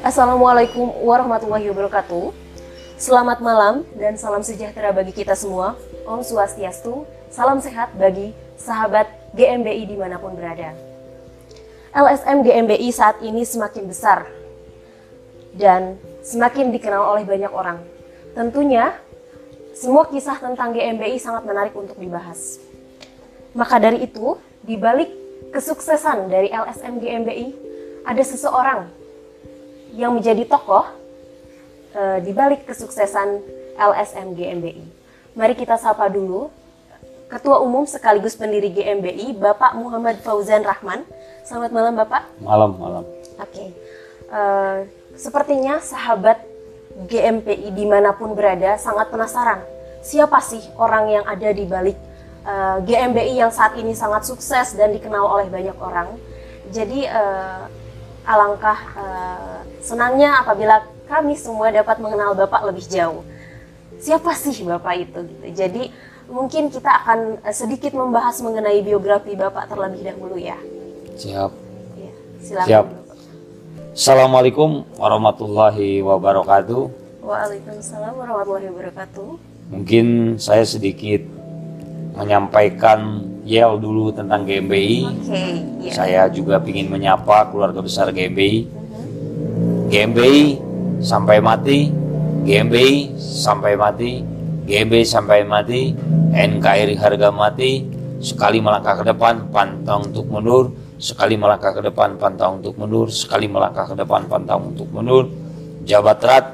Assalamualaikum 0.00 0.88
warahmatullahi 1.04 1.68
wabarakatuh. 1.68 2.32
Selamat 2.96 3.44
malam 3.44 3.84
dan 3.92 4.16
salam 4.16 4.40
sejahtera 4.40 4.88
bagi 4.88 5.12
kita 5.12 5.36
semua. 5.36 5.76
Om 6.08 6.24
Swastiastu, 6.24 7.04
salam 7.28 7.60
sehat 7.60 7.92
bagi 8.00 8.32
sahabat 8.56 9.04
GMBI 9.36 9.84
di 9.84 10.00
mana 10.00 10.16
pun 10.16 10.32
berada. 10.32 10.72
LSM 11.92 12.40
GMBI 12.40 12.88
saat 12.88 13.20
ini 13.20 13.44
semakin 13.44 13.84
besar 13.84 14.24
dan 15.52 16.00
semakin 16.24 16.72
dikenal 16.72 17.04
oleh 17.12 17.28
banyak 17.28 17.52
orang. 17.52 17.84
Tentunya, 18.32 18.96
semua 19.76 20.08
kisah 20.08 20.40
tentang 20.40 20.72
GMBI 20.72 21.20
sangat 21.20 21.44
menarik 21.44 21.76
untuk 21.76 22.00
dibahas. 22.00 22.56
Maka 23.52 23.76
dari 23.76 24.08
itu, 24.08 24.40
di 24.62 24.78
balik 24.78 25.10
kesuksesan 25.50 26.30
dari 26.30 26.48
LSM 26.48 27.02
GMBI, 27.02 27.48
ada 28.06 28.22
seseorang 28.22 28.88
yang 29.92 30.16
menjadi 30.16 30.46
tokoh 30.48 30.86
uh, 31.92 32.18
di 32.22 32.32
balik 32.32 32.64
kesuksesan 32.64 33.42
LSM 33.76 34.38
GMBI. 34.38 34.84
Mari 35.36 35.54
kita 35.58 35.76
sapa 35.76 36.08
dulu 36.08 36.48
Ketua 37.32 37.64
Umum 37.64 37.88
sekaligus 37.88 38.36
pendiri 38.36 38.68
GMBI, 38.68 39.32
Bapak 39.40 39.72
Muhammad 39.72 40.20
Fauzan 40.20 40.68
Rahman. 40.68 41.00
Selamat 41.48 41.72
malam, 41.72 41.96
Bapak. 41.96 42.28
Malam, 42.44 42.76
malam. 42.76 43.04
Oke. 43.40 43.48
Okay. 43.48 43.68
Uh, 44.28 44.36
eh, 44.36 44.78
sepertinya 45.16 45.80
sahabat 45.80 46.44
GMPI 47.08 47.72
di 47.72 47.88
mana 47.88 48.12
pun 48.12 48.36
berada 48.36 48.76
sangat 48.76 49.08
penasaran 49.08 49.64
siapa 50.02 50.42
sih 50.42 50.60
orang 50.76 51.08
yang 51.08 51.24
ada 51.24 51.48
di 51.54 51.64
balik 51.64 51.96
uh, 52.46 52.78
eh, 52.78 52.86
GMBI 52.86 53.34
yang 53.38 53.52
saat 53.54 53.74
ini 53.78 53.94
sangat 53.94 54.26
sukses 54.26 54.74
dan 54.74 54.92
dikenal 54.94 55.22
oleh 55.26 55.48
banyak 55.48 55.76
orang. 55.78 56.14
Jadi 56.72 57.06
uh, 57.06 57.66
alangkah 58.22 58.78
uh, 58.96 59.58
senangnya 59.82 60.40
apabila 60.40 60.86
kami 61.10 61.34
semua 61.36 61.68
dapat 61.74 61.98
mengenal 61.98 62.32
Bapak 62.38 62.64
lebih 62.70 62.86
jauh. 62.86 63.26
Siapa 64.02 64.34
sih 64.34 64.64
Bapak 64.64 64.94
itu 64.98 65.20
gitu. 65.26 65.46
Jadi 65.52 65.82
mungkin 66.30 66.72
kita 66.72 67.02
akan 67.04 67.44
sedikit 67.52 67.92
membahas 67.92 68.40
mengenai 68.40 68.80
biografi 68.80 69.36
Bapak 69.36 69.68
terlebih 69.68 70.06
dahulu 70.06 70.38
ya. 70.38 70.56
Siap. 71.18 71.50
Ya, 71.98 72.12
silakan. 72.40 72.68
Siap. 72.68 72.86
Assalamualaikum 73.92 74.88
warahmatullahi 74.96 76.00
wabarakatuh. 76.00 76.88
Waalaikumsalam 77.20 78.16
warahmatullahi 78.16 78.72
wabarakatuh. 78.72 79.28
Mungkin 79.68 80.36
saya 80.40 80.64
sedikit 80.64 81.41
menyampaikan 82.12 83.24
Yel 83.42 83.80
dulu 83.82 84.14
tentang 84.14 84.46
GMBI. 84.46 84.96
Okay, 85.02 85.48
yeah. 85.82 85.94
Saya 85.94 86.22
juga 86.30 86.62
ingin 86.62 86.92
menyapa 86.92 87.50
keluarga 87.50 87.82
besar 87.82 88.12
GMBI. 88.14 88.68
GMBI 89.90 90.42
sampai 91.02 91.42
mati, 91.42 91.90
GMBI 92.46 93.18
sampai 93.18 93.74
mati, 93.76 94.22
GMBI 94.64 95.04
sampai 95.04 95.42
mati, 95.44 95.92
NKRI 96.32 96.94
harga 96.96 97.28
mati, 97.34 97.84
sekali 98.22 98.62
melangkah 98.62 99.02
ke 99.02 99.04
depan 99.04 99.50
pantang 99.52 100.08
untuk 100.08 100.24
mundur, 100.30 100.72
sekali 100.96 101.34
melangkah 101.36 101.74
ke 101.76 101.82
depan 101.82 102.16
pantang 102.16 102.62
untuk 102.62 102.78
mundur, 102.78 103.10
sekali 103.10 103.50
melangkah 103.50 103.84
ke 103.90 103.98
depan 103.98 104.30
pantang 104.30 104.72
untuk 104.72 104.88
mundur. 104.94 105.28
Jabat 105.82 106.22
Rat, 106.22 106.46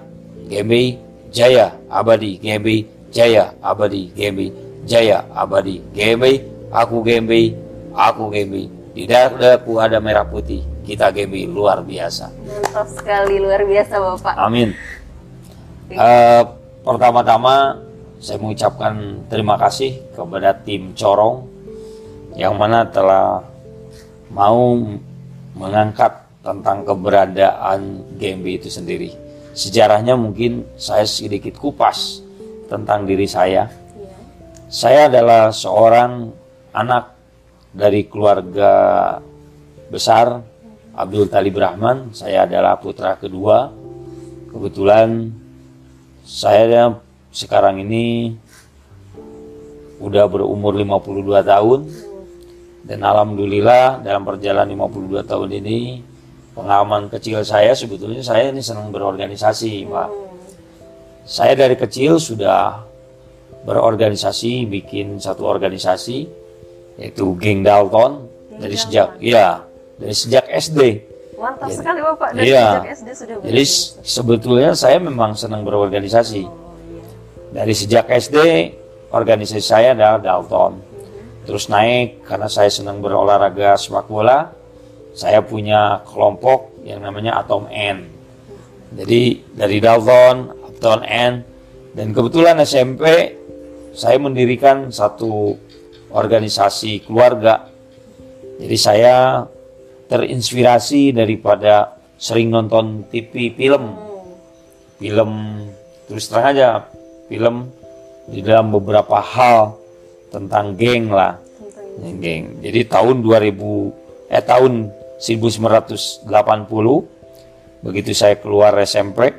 GMBI 0.49 0.97
Jaya 1.29 1.77
Abadi, 1.93 2.41
GMBI 2.41 3.13
Jaya 3.13 3.53
Abadi, 3.61 4.09
GMBI 4.17 4.68
Jaya 4.89 5.21
Abadi, 5.37 5.85
GMBI 5.93 6.59
aku 6.73 7.05
Gembi, 7.05 7.53
aku 7.93 8.33
Gembi. 8.33 8.65
Di 8.97 9.05
dadaku 9.07 9.79
ada 9.79 10.01
merah 10.01 10.25
putih. 10.25 10.65
Kita 10.83 11.13
Gembi 11.13 11.45
luar 11.45 11.85
biasa. 11.85 12.33
Mantap 12.33 12.89
sekali, 12.89 13.37
luar 13.37 13.63
biasa 13.69 13.95
Bapak. 14.01 14.35
Amin. 14.41 14.73
Uh, 15.93 16.43
pertama-tama 16.81 17.85
saya 18.19 18.41
mengucapkan 18.41 19.23
terima 19.29 19.61
kasih 19.61 20.01
kepada 20.17 20.57
tim 20.57 20.97
Corong 20.97 21.45
yang 22.35 22.57
mana 22.57 22.89
telah 22.89 23.45
mau 24.33 24.77
mengangkat 25.53 26.29
tentang 26.41 26.89
keberadaan 26.89 28.09
Gembi 28.17 28.57
itu 28.57 28.73
sendiri. 28.73 29.13
Sejarahnya 29.53 30.17
mungkin 30.17 30.65
saya 30.81 31.05
sedikit 31.05 31.61
kupas 31.61 32.25
tentang 32.71 33.05
diri 33.05 33.27
saya. 33.29 33.69
Ya. 34.69 34.73
Saya 34.73 35.01
adalah 35.09 35.49
seorang 35.49 36.29
anak 36.77 37.17
dari 37.73 38.05
keluarga 38.05 39.17
besar 39.89 40.45
Abdul 40.93 41.33
Talib 41.33 41.57
Rahman. 41.57 42.13
Saya 42.13 42.45
adalah 42.45 42.77
putra 42.77 43.17
kedua. 43.17 43.73
Kebetulan 44.53 45.33
saya 46.29 47.01
sekarang 47.33 47.81
ini 47.81 48.37
udah 50.05 50.29
berumur 50.29 50.77
52 50.77 51.43
tahun 51.43 51.81
dan 52.85 52.99
alhamdulillah 53.03 54.05
dalam 54.05 54.23
perjalanan 54.23 54.89
52 54.89 55.27
tahun 55.27 55.51
ini 55.59 55.79
pengalaman 56.55 57.11
kecil 57.11 57.43
saya 57.43 57.75
sebetulnya 57.75 58.23
saya 58.23 58.53
ini 58.53 58.61
senang 58.61 58.93
berorganisasi 58.93 59.89
Pak. 59.89 60.11
Saya 61.29 61.53
dari 61.57 61.77
kecil 61.77 62.17
sudah 62.17 62.88
berorganisasi 63.69 64.65
bikin 64.65 65.21
satu 65.21 65.45
organisasi 65.45 66.25
yaitu 66.97 67.37
geng 67.37 67.61
Dalton 67.61 68.25
geng 68.49 68.57
dari 68.57 68.73
Dalton. 68.73 68.89
sejak 68.89 69.09
ya 69.21 69.69
dari 70.01 70.15
sejak 70.17 70.49
SD. 70.49 70.81
Mantap 71.39 71.71
jadi, 71.71 71.77
sekali 71.77 72.01
Bapak 72.03 72.31
dari 72.35 72.51
iya, 72.51 72.67
sejak 72.81 72.89
SD 72.97 73.09
sudah 73.15 73.37
Jadi 73.45 73.65
sebetulnya 74.03 74.71
saya 74.73 74.99
memang 74.99 75.37
senang 75.37 75.63
berorganisasi. 75.69 76.43
Oh, 76.49 76.51
iya. 76.51 77.03
Dari 77.63 77.75
sejak 77.77 78.09
SD 78.09 78.39
organisasi 79.13 79.63
saya 79.63 79.93
adalah 79.93 80.19
Dalton. 80.19 80.81
Terus 81.45 81.69
naik 81.69 82.25
karena 82.25 82.49
saya 82.49 82.73
senang 82.73 83.05
berolahraga 83.05 83.77
sepak 83.77 84.09
bola. 84.09 84.51
Saya 85.13 85.45
punya 85.45 86.03
kelompok 86.09 86.83
yang 86.89 87.05
namanya 87.05 87.39
Atom 87.43 87.69
N. 87.71 88.07
Jadi 88.97 89.45
dari 89.55 89.79
Dalton, 89.79 90.57
Atom 90.73 91.05
N 91.05 91.33
dan 91.95 92.15
kebetulan 92.15 92.59
SMP 92.63 93.38
saya 93.99 94.15
mendirikan 94.23 94.95
satu 94.95 95.59
organisasi 96.15 97.03
keluarga. 97.03 97.67
Jadi 98.63 98.77
saya 98.79 99.43
terinspirasi 100.07 101.11
daripada 101.11 101.99
sering 102.15 102.55
nonton 102.55 103.11
TV 103.11 103.51
film. 103.59 103.99
Film 105.03 105.31
terus 106.07 106.31
terang 106.31 106.55
aja 106.55 106.87
film 107.27 107.75
di 108.31 108.39
dalam 108.39 108.71
beberapa 108.71 109.19
hal 109.19 109.75
tentang 110.31 110.79
geng 110.79 111.11
lah. 111.11 111.35
Geng. 111.99 112.63
Jadi 112.63 112.87
tahun 112.87 113.27
2000 113.27 114.31
eh 114.31 114.45
tahun 114.47 114.95
1980 115.19 116.31
begitu 117.83 118.11
saya 118.15 118.39
keluar 118.39 118.79
SMP 118.79 119.35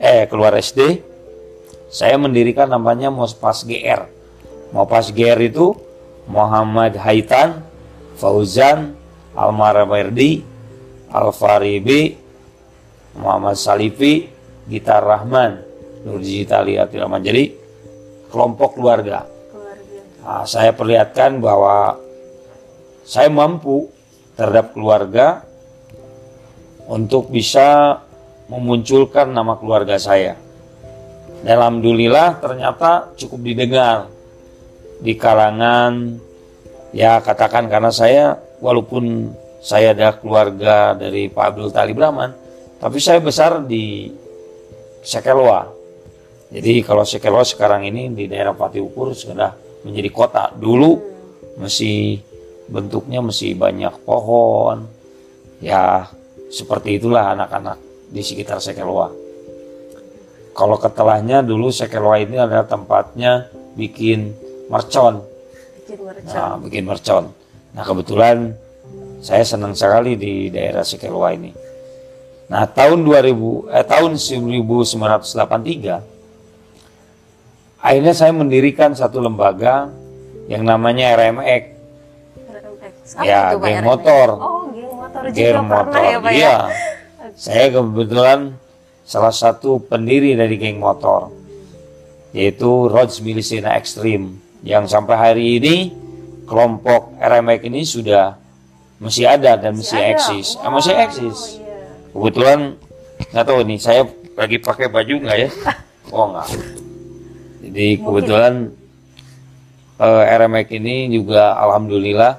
eh 0.00 0.24
keluar 0.24 0.56
SD 0.56 1.09
saya 1.90 2.14
mendirikan 2.14 2.70
namanya 2.70 3.10
Mospas 3.10 3.66
GR. 3.66 4.06
Mospas 4.70 5.10
GR 5.10 5.36
itu 5.42 5.74
Muhammad 6.30 6.94
Haitan, 6.94 7.66
Fauzan, 8.14 8.94
Almaramerdi, 9.34 10.46
Alfaribi, 11.10 12.14
Muhammad 13.18 13.58
Salifi, 13.58 14.30
Gitar 14.70 15.02
Rahman, 15.02 15.58
Nurji 16.06 16.46
Taliat 16.46 16.94
Rahman. 16.94 17.26
Jadi 17.26 17.50
kelompok 18.30 18.78
keluarga. 18.78 19.26
Nah, 20.22 20.46
saya 20.46 20.70
perlihatkan 20.70 21.42
bahwa 21.42 21.98
saya 23.02 23.26
mampu 23.26 23.90
terhadap 24.38 24.70
keluarga 24.78 25.42
untuk 26.86 27.34
bisa 27.34 27.98
memunculkan 28.46 29.34
nama 29.34 29.58
keluarga 29.58 29.98
saya. 29.98 30.38
Dan 31.40 31.56
Alhamdulillah 31.56 32.40
ternyata 32.40 33.12
cukup 33.16 33.40
didengar 33.44 34.08
di 35.00 35.16
kalangan. 35.16 36.20
Ya 36.90 37.22
katakan 37.22 37.70
karena 37.70 37.94
saya 37.94 38.36
walaupun 38.58 39.30
saya 39.62 39.94
ada 39.94 40.16
keluarga 40.18 40.92
dari 40.98 41.30
Pak 41.30 41.54
Abdul 41.54 41.70
Talib 41.70 42.00
Rahman 42.00 42.34
tapi 42.82 42.98
saya 42.98 43.22
besar 43.22 43.62
di 43.62 44.10
Sekelwa 45.04 45.80
jadi 46.50 46.82
kalau 46.82 47.06
Sekelwa 47.06 47.46
sekarang 47.46 47.86
ini 47.86 48.10
di 48.10 48.26
daerah 48.26 48.50
Pati 48.50 48.82
Ukur 48.82 49.14
sudah 49.14 49.54
menjadi 49.86 50.10
kota. 50.10 50.44
Dulu 50.50 50.98
masih 51.62 52.18
bentuknya 52.66 53.22
masih 53.22 53.54
banyak 53.54 53.94
pohon. 54.02 54.90
Ya 55.62 56.10
seperti 56.50 56.98
itulah 56.98 57.30
anak-anak 57.38 57.78
di 58.10 58.26
sekitar 58.26 58.58
Sekelwa 58.58 59.14
kalau 60.50 60.76
ketelahnya 60.76 61.40
dulu 61.40 61.70
Sekelwa 61.70 62.18
ini 62.18 62.36
adalah 62.36 62.64
tempatnya 62.64 63.46
bikin 63.74 64.34
mercon. 64.68 65.22
Bikin 65.86 65.98
mercon. 66.04 66.30
Nah, 66.30 66.54
bikin 66.58 66.84
mercon. 66.84 67.24
Nah 67.70 67.82
kebetulan 67.82 68.54
saya 69.20 69.44
senang 69.44 69.74
sekali 69.74 70.16
di 70.16 70.48
daerah 70.48 70.82
Sekelwa 70.82 71.30
ini. 71.30 71.52
Nah 72.50 72.66
tahun 72.66 73.06
2000 73.06 73.70
eh, 73.70 73.86
tahun 73.86 74.18
1983 74.18 76.02
akhirnya 77.80 78.12
saya 78.12 78.32
mendirikan 78.34 78.92
satu 78.92 79.22
lembaga 79.22 79.88
yang 80.46 80.66
namanya 80.66 81.14
RMX. 81.16 81.62
Apa 83.10 83.22
Ya, 83.22 83.50
itu, 83.50 83.58
geng 83.62 83.78
RMX? 83.82 83.86
motor. 83.86 84.28
Oh, 84.34 84.70
geng 84.70 84.90
motor 84.92 85.22
juga 85.26 85.34
Geng 85.34 85.56
pernah 85.62 85.82
motor. 85.82 86.02
ya, 86.02 86.18
Pak 86.18 86.30
ya? 86.30 86.38
Iya. 86.38 86.56
Saya 87.40 87.66
kebetulan 87.72 88.38
salah 89.10 89.34
satu 89.34 89.82
pendiri 89.82 90.38
dari 90.38 90.54
geng 90.54 90.78
motor 90.78 91.34
yaitu 92.30 92.86
Rods 92.86 93.18
Milicena 93.18 93.74
Extreme 93.74 94.38
yang 94.62 94.86
sampai 94.86 95.18
hari 95.18 95.58
ini 95.58 95.90
kelompok 96.46 97.18
RMX 97.18 97.60
ini 97.66 97.82
sudah 97.82 98.38
masih 99.02 99.26
ada 99.26 99.58
dan 99.58 99.74
masih, 99.74 99.98
ada? 99.98 100.14
eksis. 100.14 100.54
Ah, 100.62 100.70
Wow, 100.70 100.78
masih 100.78 100.94
eksis. 100.94 101.38
iya. 101.58 101.78
Kebetulan 102.14 102.58
nggak 103.34 103.44
tahu 103.50 103.58
nih 103.66 103.78
saya 103.82 104.02
lagi 104.38 104.56
pakai 104.62 104.86
baju 104.86 105.14
nggak 105.26 105.38
ya? 105.42 105.50
Oh 106.14 106.30
nggak. 106.30 106.48
Jadi 107.66 107.86
kebetulan 107.98 108.54
eh, 109.98 110.24
RMX 110.38 110.68
ini 110.70 111.10
juga 111.10 111.58
alhamdulillah 111.58 112.38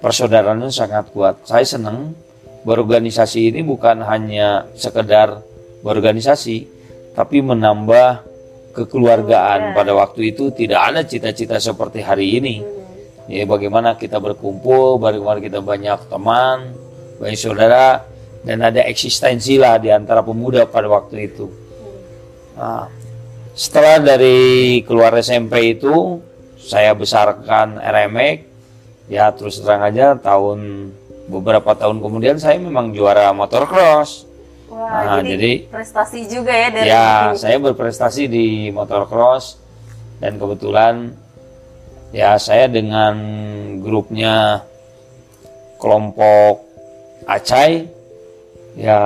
persaudaraannya 0.00 0.72
sangat 0.72 1.12
kuat. 1.12 1.44
Saya 1.44 1.68
senang 1.68 2.16
berorganisasi 2.64 3.52
ini 3.52 3.60
bukan 3.60 4.00
hanya 4.08 4.64
sekedar 4.72 5.40
berorganisasi, 5.88 6.68
tapi 7.16 7.40
menambah 7.40 8.28
kekeluargaan. 8.76 9.72
Pada 9.72 9.96
waktu 9.96 10.36
itu 10.36 10.52
tidak 10.52 10.92
ada 10.92 11.00
cita-cita 11.08 11.56
seperti 11.56 12.04
hari 12.04 12.36
ini. 12.36 12.56
Ya 13.28 13.48
bagaimana 13.48 13.96
kita 13.96 14.20
berkumpul, 14.20 15.00
bagaimana 15.00 15.40
kita 15.40 15.64
banyak 15.64 16.12
teman, 16.12 16.76
banyak 17.16 17.40
saudara, 17.40 18.04
dan 18.44 18.60
ada 18.60 18.84
eksistensi 18.84 19.56
lah 19.56 19.80
di 19.80 19.88
antara 19.88 20.20
pemuda 20.20 20.68
pada 20.68 20.88
waktu 20.88 21.28
itu. 21.32 21.48
Nah, 22.56 22.88
setelah 23.56 24.00
dari 24.00 24.80
keluar 24.84 25.12
SMP 25.18 25.76
itu, 25.76 26.22
saya 26.60 26.92
besarkan 26.92 27.80
RMX, 27.80 28.38
ya 29.08 29.32
terus 29.32 29.60
terang 29.60 29.88
aja 29.88 30.14
tahun 30.20 30.92
beberapa 31.28 31.72
tahun 31.76 32.00
kemudian 32.00 32.36
saya 32.36 32.60
memang 32.60 32.92
juara 32.92 33.32
motocross. 33.32 34.27
Wah, 34.78 35.18
Nah, 35.18 35.26
jadi, 35.26 35.34
jadi- 35.34 35.58
prestasi 35.74 36.20
juga 36.30 36.54
ya 36.54 36.68
dari 36.70 36.86
Ya, 36.86 37.34
ini. 37.34 37.38
saya 37.42 37.58
berprestasi 37.58 38.30
di 38.30 38.46
motocross 38.70 39.58
dan 40.22 40.38
kebetulan 40.38 41.18
ya 42.14 42.38
saya 42.38 42.70
dengan 42.70 43.14
grupnya 43.82 44.62
kelompok 45.82 46.62
Acai 47.28 47.84
ya 48.78 49.00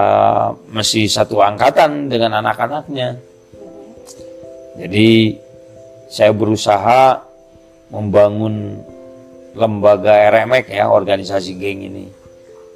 masih 0.69 1.09
satu 1.09 1.41
angkatan 1.41 2.07
dengan 2.07 2.39
anak-anaknya. 2.39 3.17
Jadi 4.79 5.41
saya 6.07 6.31
berusaha 6.31 7.19
membangun 7.91 8.79
lembaga 9.53 10.13
RMX 10.31 10.65
ya 10.71 10.87
organisasi 10.87 11.57
geng 11.59 11.83
ini. 11.83 12.07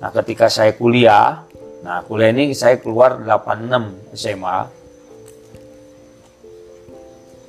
Nah 0.03 0.11
ketika 0.13 0.51
saya 0.51 0.75
kuliah, 0.75 1.47
nah 1.85 2.01
kuliah 2.05 2.33
ini 2.33 2.57
saya 2.57 2.81
keluar 2.81 3.21
86 3.21 4.17
SMA. 4.17 4.59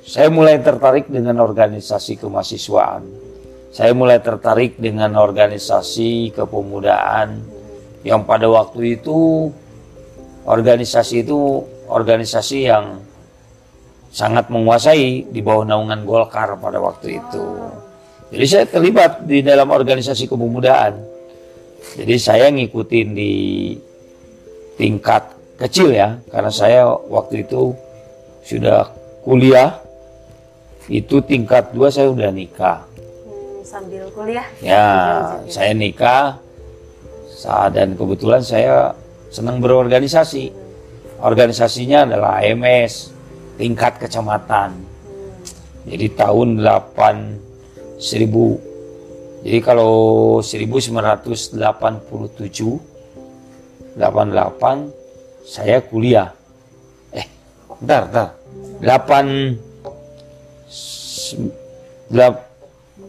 Saya 0.08 0.32
mulai 0.32 0.56
tertarik 0.64 1.12
dengan 1.12 1.36
organisasi 1.44 2.16
kemahasiswaan. 2.16 3.04
Saya 3.68 3.92
mulai 3.92 4.16
tertarik 4.24 4.80
dengan 4.80 5.12
organisasi 5.20 6.32
kepemudaan 6.32 7.44
yang 8.00 8.24
pada 8.24 8.48
waktu 8.48 8.96
itu 8.96 9.52
organisasi 10.48 11.28
itu 11.28 11.60
organisasi 11.92 12.72
yang 12.72 13.04
sangat 14.08 14.48
menguasai 14.48 15.28
di 15.28 15.40
bawah 15.44 15.68
naungan 15.68 16.08
Golkar 16.08 16.56
pada 16.56 16.80
waktu 16.80 17.20
itu. 17.20 17.46
Jadi 18.32 18.44
saya 18.48 18.64
terlibat 18.64 19.24
di 19.24 19.44
dalam 19.44 19.68
organisasi 19.68 20.28
kepemudaan. 20.28 20.96
Jadi 21.96 22.16
saya 22.20 22.48
ngikutin 22.52 23.08
di 23.12 23.32
tingkat 24.78 25.34
kecil 25.58 25.90
ya, 25.90 26.22
karena 26.30 26.48
saya 26.54 26.86
waktu 26.86 27.42
itu 27.42 27.74
sudah 28.46 28.88
kuliah, 29.26 29.76
itu 30.86 31.20
tingkat 31.20 31.74
dua 31.74 31.90
saya 31.90 32.14
udah 32.14 32.30
nikah. 32.30 32.86
Hmm, 33.26 33.60
sambil 33.66 34.06
kuliah. 34.14 34.46
Ya, 34.62 34.86
saya 35.50 35.74
nikah 35.74 36.38
saat 37.34 37.74
dan 37.74 37.98
kebetulan 37.98 38.40
saya 38.40 38.94
senang 39.28 39.58
berorganisasi. 39.58 40.54
Organisasinya 41.18 42.06
adalah 42.06 42.38
AMS 42.38 43.10
tingkat 43.58 43.98
kecamatan. 43.98 44.78
Jadi 45.84 46.06
tahun 46.14 46.62
8 46.62 47.98
1000 47.98 48.68
jadi 49.42 49.58
kalau 49.62 49.94
1987 50.42 51.58
88 53.98 54.94
saya 55.42 55.82
kuliah. 55.82 56.30
Eh, 57.10 57.26
bentar, 57.82 58.06
bentar. 58.06 58.28
8 58.78 59.58
sem- 60.70 61.50
delap- 62.06 62.46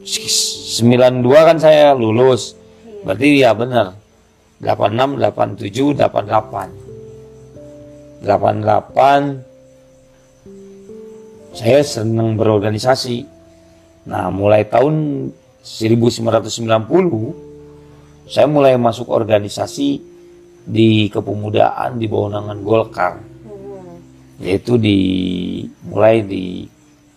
92 0.01 1.45
kan 1.45 1.57
saya 1.61 1.93
lulus. 1.93 2.57
Berarti 3.05 3.45
ya 3.45 3.53
benar. 3.53 3.93
86, 4.59 5.15
87, 5.15 5.95
88. 5.95 6.73
88 8.25 9.45
saya 11.55 11.79
senang 11.85 12.35
berorganisasi. 12.35 13.23
Nah, 14.09 14.27
mulai 14.33 14.65
tahun 14.67 15.29
1990 15.63 17.35
saya 18.29 18.45
mulai 18.45 18.77
masuk 18.77 19.09
organisasi 19.09 20.08
di 20.69 21.09
kepemudaan 21.09 21.97
di 21.97 22.05
bawah 22.05 22.53
Golkar. 22.61 23.17
Yaitu 24.39 24.77
di 24.77 24.97
mulai 25.89 26.21
di 26.23 26.69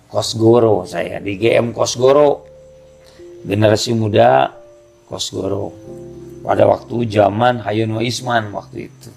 Kosgoro 0.08 0.88
saya, 0.88 1.20
di 1.20 1.36
GM 1.36 1.76
Kosgoro. 1.76 2.48
Generasi 3.44 3.92
muda 3.92 4.48
Kosgoro. 5.04 5.70
Pada 6.42 6.66
waktu 6.66 7.06
zaman 7.06 7.62
Hayono 7.62 8.02
Isman 8.02 8.50
waktu 8.50 8.90
itu. 8.90 9.10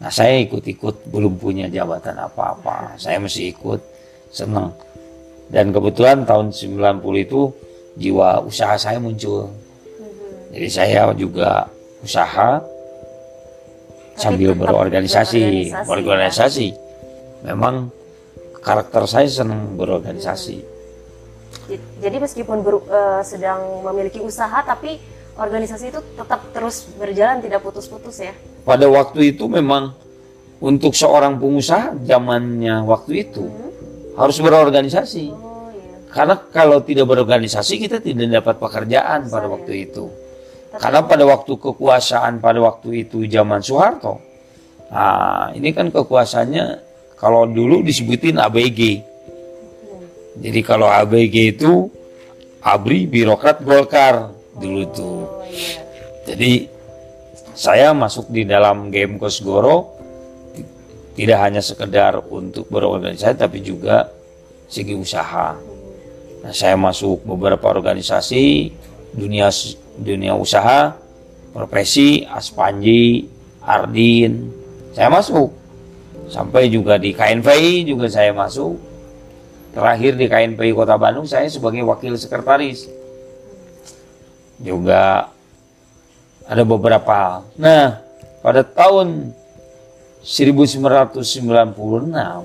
Nah 0.00 0.10
saya 0.10 0.40
ikut-ikut 0.40 1.12
belum 1.12 1.36
punya 1.36 1.68
jabatan 1.68 2.16
apa-apa. 2.18 2.96
Saya 2.96 3.20
masih 3.20 3.52
ikut 3.52 3.78
senang. 4.32 4.72
Dan 5.50 5.70
kebetulan 5.70 6.24
tahun 6.24 6.50
90 6.50 7.26
itu 7.26 7.52
jiwa 8.00 8.42
usaha 8.42 8.74
saya 8.80 8.98
muncul. 9.02 9.50
Jadi 10.50 10.68
saya 10.70 11.10
juga 11.14 11.68
usaha 12.02 12.62
sambil 14.20 14.52
berorganisasi. 14.52 15.72
berorganisasi, 15.72 15.88
Berorganisasi. 15.88 16.68
Memang 17.48 17.88
karakter 18.60 19.08
saya 19.08 19.26
senang 19.26 19.74
berorganisasi. 19.80 20.60
Jadi 22.02 22.16
meskipun 22.18 22.60
ber- 22.60 22.84
eh, 22.86 23.22
sedang 23.24 23.80
memiliki 23.86 24.20
usaha, 24.20 24.60
tapi 24.60 25.00
organisasi 25.38 25.84
itu 25.88 26.00
tetap 26.18 26.40
terus 26.52 26.84
berjalan 26.98 27.40
tidak 27.40 27.64
putus-putus 27.64 28.20
ya. 28.20 28.34
Pada 28.66 28.84
waktu 28.90 29.32
itu 29.32 29.48
memang 29.48 29.94
untuk 30.60 30.92
seorang 30.92 31.40
pengusaha 31.40 31.96
zamannya 32.04 32.84
waktu 32.84 33.24
itu 33.24 33.48
harus 34.18 34.36
berorganisasi. 34.42 35.32
Oh 35.32 35.72
iya. 35.72 35.96
Karena 36.12 36.36
kalau 36.52 36.84
tidak 36.84 37.08
berorganisasi 37.08 37.80
kita 37.80 38.04
tidak 38.04 38.44
dapat 38.44 38.60
pekerjaan 38.60 39.30
pada 39.32 39.48
waktu 39.48 39.88
itu. 39.88 40.12
Karena 40.78 41.02
pada 41.02 41.26
waktu 41.26 41.58
kekuasaan 41.58 42.38
pada 42.38 42.62
waktu 42.62 43.08
itu 43.08 43.26
zaman 43.26 43.58
Soeharto. 43.58 44.22
Nah, 44.90 45.50
ini 45.54 45.74
kan 45.74 45.90
kekuasaannya 45.90 46.64
kalau 47.18 47.46
dulu 47.46 47.82
disebutin 47.82 48.38
ABG. 48.38 48.80
Jadi 50.40 50.60
kalau 50.62 50.86
ABG 50.86 51.58
itu 51.58 51.90
ABRI 52.62 53.10
Birokrat 53.10 53.66
Golkar 53.66 54.30
dulu 54.54 54.82
tuh. 54.94 55.26
Oh 55.26 55.42
iya. 55.50 55.82
Jadi 56.26 56.70
saya 57.56 57.90
masuk 57.90 58.30
di 58.30 58.46
dalam 58.46 58.94
game 58.94 59.18
Kosgoro 59.18 59.98
ti- 60.54 60.66
tidak 61.18 61.38
hanya 61.50 61.60
sekedar 61.60 62.22
untuk 62.30 62.70
berorganisasi 62.70 63.36
tapi 63.36 63.58
juga 63.60 64.06
segi 64.70 64.94
usaha. 64.94 65.58
Nah, 66.40 66.54
saya 66.54 66.78
masuk 66.78 67.26
beberapa 67.26 67.68
organisasi 67.68 68.70
dunia 69.12 69.50
dunia 70.00 70.32
usaha, 70.32 70.96
profesi, 71.52 72.24
Aspanji, 72.24 73.28
Ardin. 73.60 74.48
Saya 74.96 75.12
masuk. 75.12 75.52
Sampai 76.30 76.70
juga 76.72 76.96
di 76.96 77.12
KNPI 77.12 77.84
juga 77.84 78.08
saya 78.08 78.32
masuk. 78.32 78.78
Terakhir 79.70 80.18
di 80.18 80.26
KNPI 80.26 80.74
Kota 80.74 80.98
Bandung 80.98 81.28
saya 81.28 81.46
sebagai 81.46 81.86
wakil 81.86 82.16
sekretaris. 82.18 82.88
juga 84.60 85.32
ada 86.44 86.62
beberapa 86.68 87.08
hal. 87.16 87.48
Nah, 87.56 87.96
pada 88.44 88.60
tahun 88.60 89.32
1996 90.20 92.12
nah, 92.12 92.44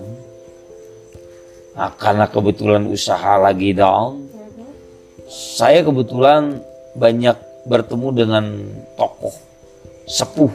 karena 1.99 2.23
kebetulan 2.31 2.87
usaha 2.87 3.35
lagi 3.35 3.75
down, 3.75 4.31
saya 5.27 5.83
kebetulan 5.83 6.63
banyak 6.95 7.35
bertemu 7.65 8.07
dengan 8.13 8.45
tokoh 8.95 9.33
sepuh, 10.05 10.53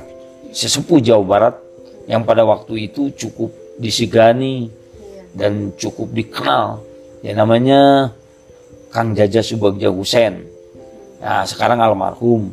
sesepuh 0.55 1.03
Jawa 1.03 1.25
Barat 1.27 1.55
yang 2.07 2.23
pada 2.23 2.47
waktu 2.47 2.91
itu 2.91 3.11
cukup 3.15 3.51
disegani 3.79 4.71
dan 5.35 5.75
cukup 5.75 6.11
dikenal. 6.15 6.83
Ya 7.21 7.37
namanya 7.37 8.11
Kang 8.91 9.15
Jaja 9.15 9.43
Subagja 9.45 9.93
Husen. 9.93 10.47
Nah, 11.21 11.45
sekarang 11.45 11.79
almarhum. 11.85 12.51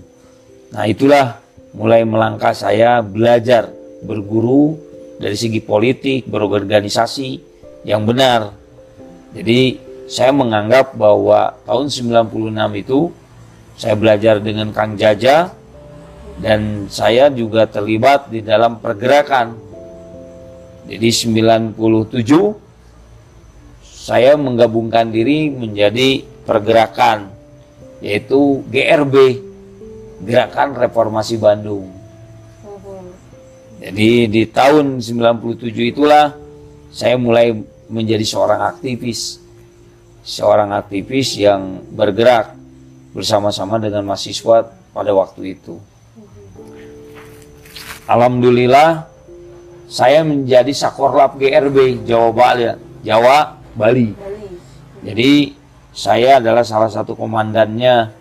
Nah, 0.76 0.84
itulah 0.84 1.40
mulai 1.72 2.04
melangkah 2.04 2.52
saya 2.52 3.00
belajar 3.00 3.72
berguru 4.04 4.76
dari 5.18 5.34
segi 5.40 5.64
politik, 5.64 6.28
berorganisasi 6.28 7.40
yang 7.88 8.04
benar. 8.04 8.52
Jadi, 9.32 9.80
saya 10.12 10.36
menganggap 10.36 10.94
bahwa 11.00 11.56
tahun 11.64 11.88
96 11.90 12.84
itu 12.84 13.00
saya 13.78 13.94
belajar 13.94 14.42
dengan 14.42 14.74
Kang 14.74 14.98
Jaja 14.98 15.54
dan 16.42 16.90
saya 16.90 17.30
juga 17.30 17.70
terlibat 17.70 18.34
di 18.34 18.42
dalam 18.42 18.82
pergerakan. 18.82 19.54
Jadi 20.90 21.10
97 21.14 21.78
saya 23.86 24.34
menggabungkan 24.34 25.14
diri 25.14 25.54
menjadi 25.54 26.26
pergerakan 26.42 27.30
yaitu 28.02 28.66
GRB 28.66 29.46
Gerakan 30.26 30.74
Reformasi 30.74 31.38
Bandung. 31.38 31.94
Jadi 33.78 34.26
di 34.26 34.50
tahun 34.50 34.98
97 35.06 35.94
itulah 35.94 36.34
saya 36.90 37.14
mulai 37.14 37.54
menjadi 37.86 38.26
seorang 38.26 38.66
aktivis. 38.74 39.38
Seorang 40.26 40.74
aktivis 40.74 41.38
yang 41.38 41.86
bergerak 41.94 42.57
bersama-sama 43.18 43.82
dengan 43.82 44.06
mahasiswa 44.06 44.70
pada 44.94 45.10
waktu 45.10 45.58
itu. 45.58 45.82
Alhamdulillah 48.06 49.10
saya 49.90 50.22
menjadi 50.22 50.70
Sakorlap 50.70 51.42
GRB 51.42 52.06
Jawa 52.06 52.30
Bali, 52.30 52.70
Jawa 53.02 53.58
Bali. 53.74 54.14
Jadi 55.02 55.50
saya 55.98 56.38
adalah 56.38 56.62
salah 56.62 56.94
satu 56.94 57.18
komandannya 57.18 58.14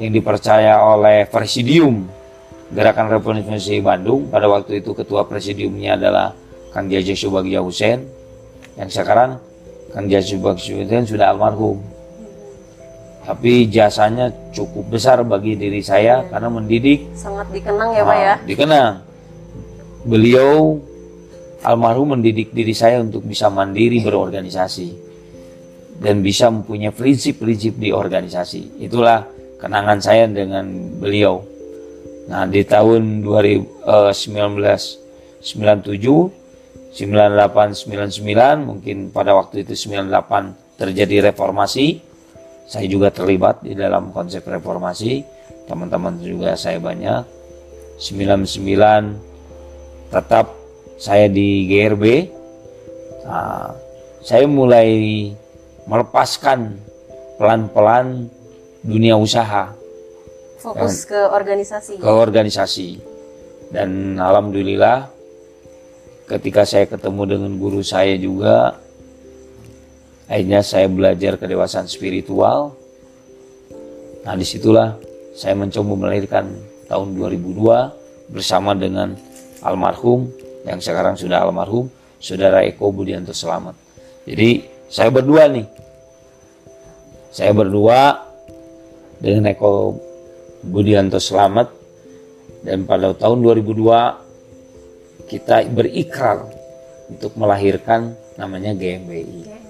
yang 0.00 0.10
dipercaya 0.16 0.80
oleh 0.80 1.28
Presidium 1.28 2.08
Gerakan 2.72 3.12
Reformasi 3.12 3.84
Bandung. 3.84 4.32
Pada 4.32 4.48
waktu 4.48 4.80
itu 4.80 4.96
ketua 4.96 5.28
presidiumnya 5.28 6.00
adalah 6.00 6.32
Kang 6.72 6.88
Jajah 6.88 7.20
Subagja 7.20 7.60
Hussein. 7.60 8.08
Yang 8.80 8.96
sekarang 8.96 9.36
Kang 9.92 10.08
Jajah 10.08 10.40
Subagja 10.40 10.72
Hussein 10.72 11.04
sudah 11.04 11.36
almarhum 11.36 11.91
tapi 13.22 13.70
jasanya 13.70 14.34
cukup 14.50 14.98
besar 14.98 15.22
bagi 15.22 15.54
diri 15.54 15.78
saya 15.78 16.26
karena 16.26 16.50
mendidik. 16.50 17.14
Sangat 17.14 17.46
dikenang 17.54 17.94
ya 17.94 18.02
Pak 18.02 18.18
ya? 18.18 18.34
Ah, 18.34 18.38
dikenang. 18.42 18.98
Beliau 20.02 20.82
almarhum 21.62 22.18
mendidik 22.18 22.50
diri 22.50 22.74
saya 22.74 22.98
untuk 22.98 23.22
bisa 23.22 23.46
mandiri 23.46 24.02
berorganisasi 24.02 24.90
dan 26.02 26.18
bisa 26.18 26.50
mempunyai 26.50 26.90
prinsip-prinsip 26.90 27.78
di 27.78 27.94
organisasi. 27.94 28.82
Itulah 28.82 29.22
kenangan 29.62 30.02
saya 30.02 30.26
dengan 30.26 30.66
beliau. 30.98 31.46
Nah 32.26 32.42
di 32.50 32.66
tahun 32.66 33.22
2019 33.22 33.86
97 33.86 35.46
98 36.92 37.86
99 37.86 38.68
mungkin 38.68 39.14
pada 39.14 39.38
waktu 39.38 39.62
itu 39.62 39.78
98 39.78 40.82
terjadi 40.82 41.30
reformasi 41.30 42.02
saya 42.66 42.86
juga 42.88 43.12
terlibat 43.12 43.60
di 43.64 43.76
dalam 43.76 44.10
konsep 44.14 44.44
reformasi. 44.46 45.22
Teman-teman 45.68 46.18
juga 46.20 46.56
saya 46.58 46.78
banyak. 46.82 47.24
99 48.00 48.50
tetap 50.10 50.52
saya 50.98 51.30
di 51.30 51.70
GRB 51.70 52.04
nah, 53.24 53.70
saya 54.22 54.44
mulai 54.46 54.88
melepaskan 55.86 56.78
pelan-pelan 57.38 58.30
dunia 58.82 59.18
usaha. 59.18 59.74
Fokus 60.58 61.06
ke 61.06 61.18
organisasi. 61.18 61.98
ke 61.98 62.10
organisasi. 62.10 62.88
Dan 63.74 64.14
alhamdulillah 64.14 65.10
ketika 66.30 66.62
saya 66.62 66.86
ketemu 66.86 67.22
dengan 67.26 67.52
guru 67.58 67.82
saya 67.82 68.14
juga 68.14 68.78
Akhirnya 70.32 70.64
saya 70.64 70.88
belajar 70.88 71.36
kedewasaan 71.36 71.84
spiritual. 71.92 72.72
Nah 74.24 74.32
di 74.32 74.48
situlah 74.48 74.96
saya 75.36 75.52
mencoba 75.52 75.92
melahirkan 76.08 76.48
tahun 76.88 77.20
2002 77.20 78.32
bersama 78.32 78.72
dengan 78.72 79.12
almarhum 79.60 80.32
yang 80.64 80.80
sekarang 80.80 81.20
sudah 81.20 81.44
almarhum, 81.44 81.92
saudara 82.16 82.64
Eko 82.64 82.88
Budianto 82.88 83.36
Selamat. 83.36 83.76
Jadi 84.24 84.64
saya 84.88 85.12
berdua 85.12 85.52
nih, 85.52 85.68
saya 87.28 87.52
berdua 87.52 88.24
dengan 89.20 89.52
Eko 89.52 90.00
Budianto 90.64 91.20
Selamat 91.20 91.68
dan 92.64 92.88
pada 92.88 93.12
tahun 93.12 93.44
2002 93.44 95.28
kita 95.28 95.68
berikrar 95.68 96.48
untuk 97.12 97.36
melahirkan 97.36 98.16
namanya 98.40 98.72
GMBI. 98.72 99.61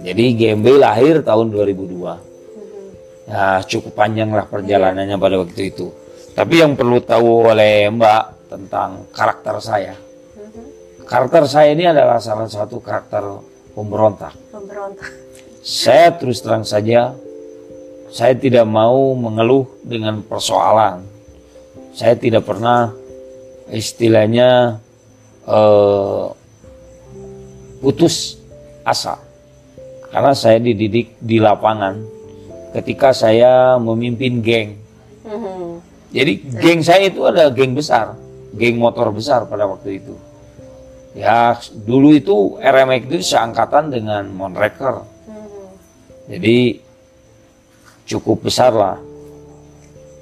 Jadi 0.00 0.24
GMB 0.32 0.66
lahir 0.80 1.20
tahun 1.20 1.52
2002. 1.52 3.28
Ya 3.28 3.60
cukup 3.62 3.92
panjang 3.94 4.32
lah 4.32 4.48
perjalanannya 4.48 5.16
pada 5.20 5.36
waktu 5.38 5.70
itu. 5.70 5.92
Tapi 6.32 6.64
yang 6.64 6.72
perlu 6.72 7.04
tahu 7.04 7.52
oleh 7.52 7.92
Mbak 7.92 8.48
tentang 8.48 9.06
karakter 9.12 9.60
saya. 9.60 9.94
Karakter 11.04 11.44
saya 11.44 11.76
ini 11.76 11.84
adalah 11.84 12.16
salah 12.16 12.48
satu 12.48 12.80
karakter 12.80 13.22
pemberontak. 13.76 14.32
Pemberontak. 14.50 15.12
Saya 15.60 16.16
terus 16.16 16.40
terang 16.40 16.64
saja, 16.64 17.12
saya 18.08 18.32
tidak 18.32 18.64
mau 18.64 19.12
mengeluh 19.12 19.68
dengan 19.84 20.24
persoalan. 20.24 21.04
Saya 21.92 22.16
tidak 22.16 22.48
pernah 22.48 22.94
istilahnya 23.68 24.80
uh, 25.44 26.32
putus 27.84 28.40
asa 28.82 29.29
karena 30.10 30.34
saya 30.34 30.58
dididik 30.58 31.14
di 31.22 31.38
lapangan 31.38 32.02
ketika 32.74 33.14
saya 33.14 33.78
memimpin 33.78 34.42
geng. 34.42 34.70
Mm-hmm. 35.26 35.62
Jadi 36.10 36.32
geng 36.58 36.80
saya 36.82 37.06
itu 37.06 37.22
ada 37.26 37.46
geng 37.50 37.74
besar, 37.74 38.18
geng 38.54 38.78
motor 38.78 39.14
besar 39.14 39.46
pada 39.46 39.66
waktu 39.70 40.02
itu. 40.02 40.14
Ya 41.14 41.58
dulu 41.86 42.14
itu 42.14 42.58
RMX 42.62 43.02
itu 43.10 43.18
seangkatan 43.34 43.90
dengan 43.90 44.26
Monreker. 44.30 45.06
Mm-hmm. 45.26 45.66
Jadi 46.30 46.58
cukup 48.10 48.42
besar 48.50 48.74
lah. 48.74 48.98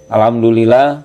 Alhamdulillah 0.09 1.05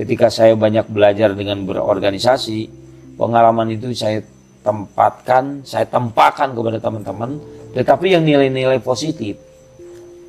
ketika 0.00 0.28
saya 0.28 0.56
banyak 0.56 0.88
belajar 0.88 1.32
dengan 1.36 1.64
berorganisasi, 1.64 2.68
pengalaman 3.16 3.76
itu 3.76 3.92
saya 3.92 4.24
tempatkan, 4.64 5.60
saya 5.64 5.84
tempakan 5.84 6.56
kepada 6.56 6.80
teman-teman 6.80 7.36
tetapi 7.74 8.14
yang 8.14 8.22
nilai-nilai 8.22 8.78
positif 8.78 9.34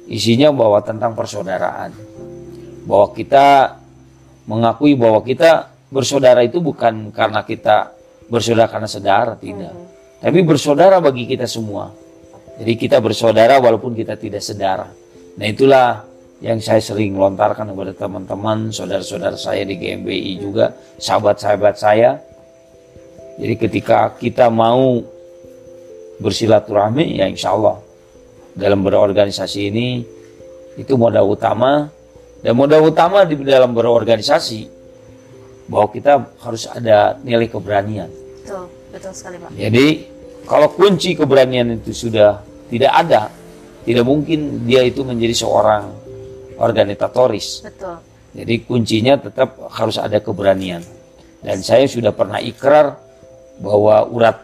isinya 0.10 0.50
bahwa 0.50 0.82
tentang 0.82 1.14
persaudaraan. 1.14 1.94
Bahwa 2.86 3.14
kita 3.14 3.78
mengakui 4.50 4.94
bahwa 4.98 5.22
kita 5.22 5.70
bersaudara 5.90 6.42
itu 6.42 6.62
bukan 6.62 7.14
karena 7.14 7.46
kita 7.46 7.94
bersaudara 8.30 8.70
karena 8.70 8.90
saudara, 8.90 9.34
tidak. 9.38 9.74
Hmm. 9.74 9.86
Tapi 10.26 10.40
bersaudara 10.42 10.98
bagi 10.98 11.30
kita 11.30 11.46
semua. 11.46 11.94
Jadi 12.58 12.74
kita 12.80 12.98
bersaudara 12.98 13.62
walaupun 13.62 13.94
kita 13.94 14.18
tidak 14.18 14.42
sedara. 14.42 14.90
Nah 15.38 15.46
itulah 15.46 16.02
yang 16.42 16.58
saya 16.64 16.82
sering 16.82 17.14
lontarkan 17.14 17.70
kepada 17.74 17.94
teman-teman, 17.94 18.74
saudara-saudara 18.74 19.38
saya 19.38 19.68
di 19.68 19.76
GMBI 19.76 20.34
juga, 20.40 20.74
sahabat-sahabat 20.98 21.76
saya. 21.78 22.18
Jadi 23.36 23.54
ketika 23.60 24.16
kita 24.16 24.48
mau 24.48 25.04
bersilaturahmi 26.20 27.20
ya 27.20 27.26
insya 27.28 27.52
Allah 27.56 27.80
dalam 28.56 28.82
berorganisasi 28.84 29.60
ini 29.68 29.88
itu 30.80 30.94
modal 30.96 31.28
utama 31.28 31.92
dan 32.40 32.54
modal 32.56 32.88
utama 32.88 33.28
di 33.28 33.36
dalam 33.44 33.76
berorganisasi 33.76 34.70
bahwa 35.66 35.88
kita 35.90 36.22
harus 36.46 36.70
ada 36.70 37.18
nilai 37.26 37.50
keberanian. 37.50 38.10
Betul, 38.44 38.70
betul 38.94 39.12
sekali 39.18 39.42
Pak. 39.42 39.50
Jadi 39.58 39.88
kalau 40.46 40.70
kunci 40.72 41.18
keberanian 41.18 41.82
itu 41.82 41.92
sudah 41.92 42.38
tidak 42.70 42.92
ada, 42.94 43.34
tidak 43.82 44.06
mungkin 44.06 44.62
dia 44.70 44.86
itu 44.86 45.02
menjadi 45.02 45.34
seorang 45.34 45.90
organitatoris. 46.62 47.66
Betul. 47.66 47.98
Jadi 48.36 48.54
kuncinya 48.68 49.16
tetap 49.18 49.58
harus 49.74 49.98
ada 49.98 50.20
keberanian. 50.20 50.84
Dan 51.42 51.62
saya 51.64 51.88
sudah 51.88 52.12
pernah 52.12 52.38
ikrar 52.44 52.98
bahwa 53.64 54.06
urat 54.12 54.38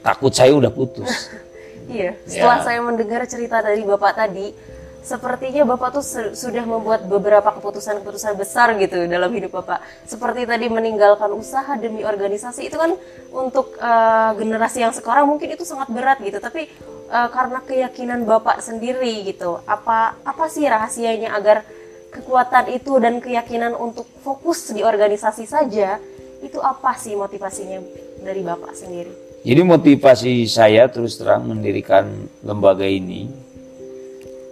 takut 0.00 0.32
saya 0.32 0.52
udah 0.52 0.72
putus. 0.72 1.08
Iya, 1.90 2.14
setelah 2.22 2.62
Ya. 2.62 2.66
saya 2.70 2.80
mendengar 2.86 3.18
cerita 3.26 3.58
dari 3.58 3.82
Bapak 3.82 4.14
tadi, 4.14 4.54
sepertinya 5.02 5.74
Bapak 5.74 5.98
tuh 5.98 6.04
su- 6.06 6.34
sudah 6.38 6.62
membuat 6.62 7.02
beberapa 7.02 7.50
keputusan-keputusan 7.50 8.38
besar 8.38 8.78
gitu 8.78 9.10
dalam 9.10 9.26
hidup 9.34 9.58
Bapak. 9.58 9.82
Seperti 10.06 10.46
tadi 10.46 10.70
meninggalkan 10.70 11.34
usaha 11.34 11.74
demi 11.74 12.06
organisasi 12.06 12.70
itu 12.70 12.78
kan 12.78 12.94
untuk 13.34 13.74
eh, 13.74 14.30
generasi 14.38 14.86
yang 14.86 14.94
sekarang 14.94 15.26
mungkin 15.26 15.50
itu 15.50 15.66
sangat 15.66 15.90
berat 15.90 16.22
gitu, 16.22 16.38
tapi 16.38 16.70
eh, 17.10 17.28
karena 17.34 17.58
keyakinan 17.58 18.22
Bapak 18.22 18.62
sendiri 18.62 19.26
gitu, 19.26 19.58
apa 19.66 20.14
apa 20.22 20.46
sih 20.46 20.70
rahasianya 20.70 21.34
agar 21.34 21.66
kekuatan 22.14 22.70
itu 22.70 23.02
dan 23.02 23.18
keyakinan 23.18 23.74
untuk 23.74 24.06
fokus 24.22 24.70
di 24.70 24.86
organisasi 24.86 25.42
saja 25.42 25.98
itu 26.38 26.62
apa 26.62 26.94
sih 26.94 27.18
motivasinya 27.18 27.82
dari 28.22 28.46
Bapak 28.46 28.78
sendiri? 28.78 29.29
Jadi 29.40 29.60
motivasi 29.64 30.44
saya 30.44 30.84
terus 30.92 31.16
terang 31.16 31.48
mendirikan 31.48 32.28
lembaga 32.44 32.84
ini, 32.84 33.24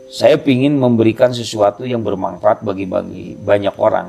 saya 0.09 0.41
ingin 0.41 0.81
memberikan 0.81 1.29
sesuatu 1.29 1.85
yang 1.85 2.01
bermanfaat 2.01 2.65
bagi 2.65 2.89
bagi 2.89 3.37
banyak 3.37 3.77
orang. 3.77 4.09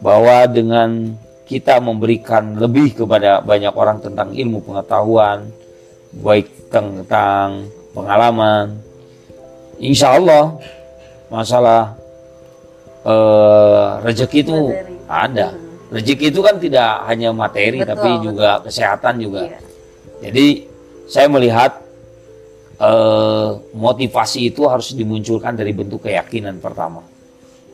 Bahwa 0.00 0.48
dengan 0.48 1.12
kita 1.44 1.84
memberikan 1.84 2.56
lebih 2.56 2.96
kepada 3.04 3.44
banyak 3.44 3.76
orang 3.76 4.00
tentang 4.00 4.32
ilmu 4.32 4.64
pengetahuan, 4.64 5.52
baik 6.16 6.72
tentang 6.72 7.68
pengalaman, 7.92 8.72
insya 9.76 10.16
Allah 10.16 10.56
masalah 11.28 11.92
eh, 13.04 13.88
rezeki 14.00 14.38
itu 14.48 14.58
ada. 15.04 15.67
Rezeki 15.88 16.28
itu 16.28 16.40
kan 16.44 16.60
tidak 16.60 17.08
hanya 17.08 17.32
materi, 17.32 17.80
Betul, 17.80 17.90
tapi 17.96 18.10
betul. 18.12 18.24
juga 18.28 18.48
kesehatan 18.60 19.14
juga. 19.16 19.40
Iya. 19.48 19.58
Jadi 20.28 20.46
saya 21.08 21.26
melihat 21.32 21.80
eh, 22.76 23.48
motivasi 23.72 24.52
itu 24.52 24.68
harus 24.68 24.92
dimunculkan 24.92 25.56
dari 25.56 25.72
bentuk 25.72 26.04
keyakinan 26.04 26.60
pertama. 26.60 27.00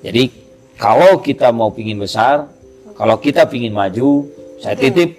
Jadi 0.04 0.30
kalau 0.78 1.18
kita 1.18 1.50
mau 1.50 1.74
pingin 1.74 1.98
besar, 1.98 2.46
kalau 2.94 3.18
kita 3.18 3.50
pingin 3.50 3.74
maju, 3.74 4.30
saya 4.62 4.78
titip, 4.78 5.18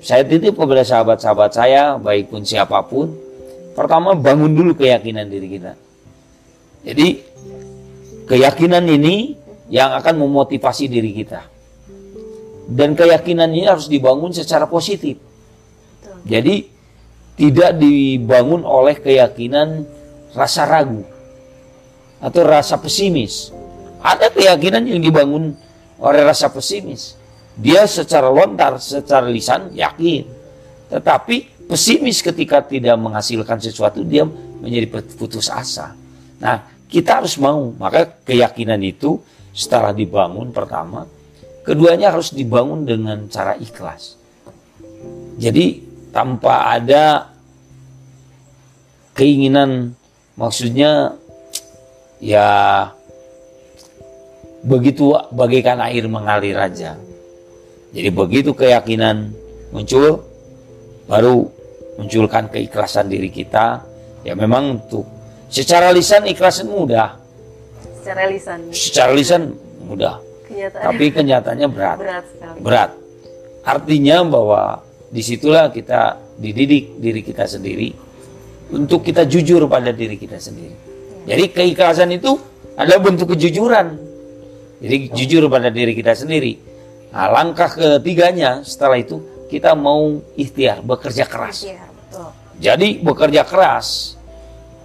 saya 0.00 0.24
titip 0.24 0.56
kepada 0.56 0.80
sahabat-sahabat 0.80 1.50
saya, 1.52 2.00
baik 2.00 2.32
pun 2.32 2.40
siapa 2.40 2.80
pun, 2.88 3.12
pertama 3.76 4.16
bangun 4.16 4.56
dulu 4.56 4.72
keyakinan 4.72 5.28
diri 5.28 5.60
kita. 5.60 5.72
Jadi 6.86 7.08
keyakinan 8.30 8.86
ini 8.88 9.34
yang 9.68 9.92
akan 9.98 10.24
memotivasi 10.24 10.86
diri 10.86 11.12
kita. 11.12 11.55
Dan 12.66 12.98
keyakinan 12.98 13.50
ini 13.54 13.70
harus 13.70 13.86
dibangun 13.86 14.34
secara 14.34 14.66
positif. 14.66 15.22
Betul. 15.22 16.18
Jadi 16.26 16.56
tidak 17.38 17.78
dibangun 17.78 18.66
oleh 18.66 18.98
keyakinan 18.98 19.86
rasa 20.34 20.66
ragu 20.66 21.06
atau 22.18 22.42
rasa 22.42 22.80
pesimis. 22.80 23.54
Ada 24.02 24.34
keyakinan 24.34 24.82
yang 24.88 25.00
dibangun 25.00 25.54
oleh 26.00 26.22
rasa 26.26 26.50
pesimis. 26.50 27.14
Dia 27.56 27.88
secara 27.88 28.28
lontar, 28.28 28.76
secara 28.82 29.30
lisan 29.30 29.72
yakin. 29.72 30.28
Tetapi 30.92 31.68
pesimis 31.70 32.20
ketika 32.20 32.60
tidak 32.66 32.96
menghasilkan 33.00 33.62
sesuatu 33.62 34.04
dia 34.04 34.26
menjadi 34.60 35.00
putus 35.16 35.48
asa. 35.48 35.96
Nah, 36.36 36.68
kita 36.86 37.22
harus 37.22 37.40
mau. 37.40 37.72
Maka 37.76 38.20
keyakinan 38.24 38.80
itu 38.84 39.18
setelah 39.56 39.96
dibangun 39.96 40.52
pertama, 40.52 41.08
keduanya 41.66 42.14
harus 42.14 42.30
dibangun 42.30 42.86
dengan 42.86 43.26
cara 43.26 43.58
ikhlas. 43.58 44.14
Jadi 45.36 45.82
tanpa 46.14 46.72
ada 46.78 47.28
keinginan 49.12 49.92
maksudnya 50.38 51.18
ya 52.22 52.48
begitu 54.64 55.12
bagaikan 55.34 55.82
air 55.82 56.06
mengalir 56.06 56.56
aja. 56.56 56.94
Jadi 57.92 58.08
begitu 58.14 58.54
keyakinan 58.54 59.34
muncul 59.74 60.22
baru 61.10 61.48
munculkan 61.98 62.48
keikhlasan 62.48 63.10
diri 63.10 63.28
kita. 63.28 63.82
Ya 64.26 64.34
memang 64.34 64.80
untuk 64.82 65.06
secara 65.46 65.94
lisan 65.94 66.26
ikhlasan 66.26 66.66
mudah, 66.66 67.14
secara 68.02 68.26
lisan 68.26 68.58
secara 68.74 69.10
lisan 69.14 69.54
mudah, 69.86 70.18
kenyataan 70.46 70.84
tapi 70.86 71.04
kenyataannya 71.10 71.68
berat 71.68 71.98
berat 71.98 72.24
sekali 72.30 72.58
berat. 72.62 72.90
Artinya 73.66 74.22
bahwa 74.22 74.62
di 75.10 75.22
situlah 75.26 75.74
kita 75.74 76.22
dididik 76.38 77.02
diri 77.02 77.20
kita 77.26 77.50
sendiri 77.50 77.90
untuk 78.70 79.02
kita 79.02 79.26
jujur 79.26 79.66
pada 79.66 79.90
diri 79.90 80.14
kita 80.18 80.38
sendiri. 80.38 80.74
Jadi 81.26 81.44
keikhlasan 81.50 82.14
itu 82.14 82.38
adalah 82.78 83.02
bentuk 83.02 83.34
kejujuran. 83.34 83.98
Jadi 84.78 84.96
jujur 85.10 85.50
pada 85.50 85.72
diri 85.72 85.96
kita 85.96 86.14
sendiri. 86.14 86.58
Nah, 87.10 87.32
langkah 87.32 87.70
ketiganya 87.72 88.60
setelah 88.60 89.00
itu 89.00 89.24
kita 89.48 89.72
mau 89.72 90.20
ikhtiar, 90.36 90.82
bekerja 90.84 91.24
keras. 91.24 91.64
Iya, 91.64 91.86
betul 91.88 92.28
Jadi 92.60 92.88
bekerja 93.00 93.42
keras. 93.46 94.18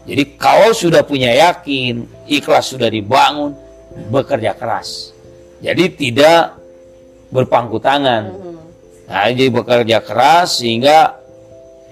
Jadi 0.08 0.24
kalau 0.40 0.74
sudah 0.74 1.06
punya 1.06 1.30
yakin, 1.30 2.08
ikhlas 2.26 2.74
sudah 2.74 2.90
dibangun, 2.90 3.54
bekerja 4.10 4.58
keras. 4.58 5.11
Jadi 5.62 5.84
tidak 5.94 6.58
berpangku 7.30 7.78
tangan. 7.78 8.34
Mhm. 8.34 8.56
Nah, 9.08 9.28
jadi 9.32 9.50
bekerja 9.54 9.98
keras 10.02 10.60
sehingga 10.60 11.22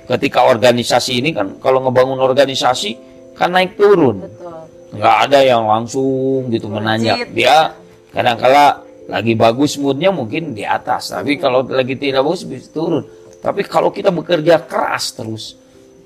ketika 0.10 0.50
organisasi 0.50 1.22
ini 1.22 1.30
kan 1.32 1.62
kalau 1.62 1.86
ngebangun 1.86 2.18
organisasi 2.18 2.98
kan 3.38 3.54
naik 3.54 3.78
turun. 3.78 4.26
betul 4.26 4.50
Nggak 4.90 5.16
ada 5.30 5.40
yang 5.46 5.70
langsung 5.70 6.50
gitu 6.50 6.66
menanjak. 6.66 7.30
Melejit. 7.30 7.36
Dia 7.38 7.78
kadang-kala 8.10 8.82
lagi 9.06 9.34
bagus 9.38 9.78
moodnya 9.78 10.10
mungkin 10.10 10.58
di 10.58 10.66
atas, 10.66 11.14
tapi 11.14 11.38
kalau 11.38 11.66
lagi 11.66 11.94
tidak 11.94 12.26
bagus 12.26 12.46
bisa 12.46 12.74
turun. 12.74 13.06
Tapi 13.40 13.62
kalau 13.64 13.94
kita 13.94 14.10
bekerja 14.10 14.66
keras 14.66 15.14
terus, 15.14 15.56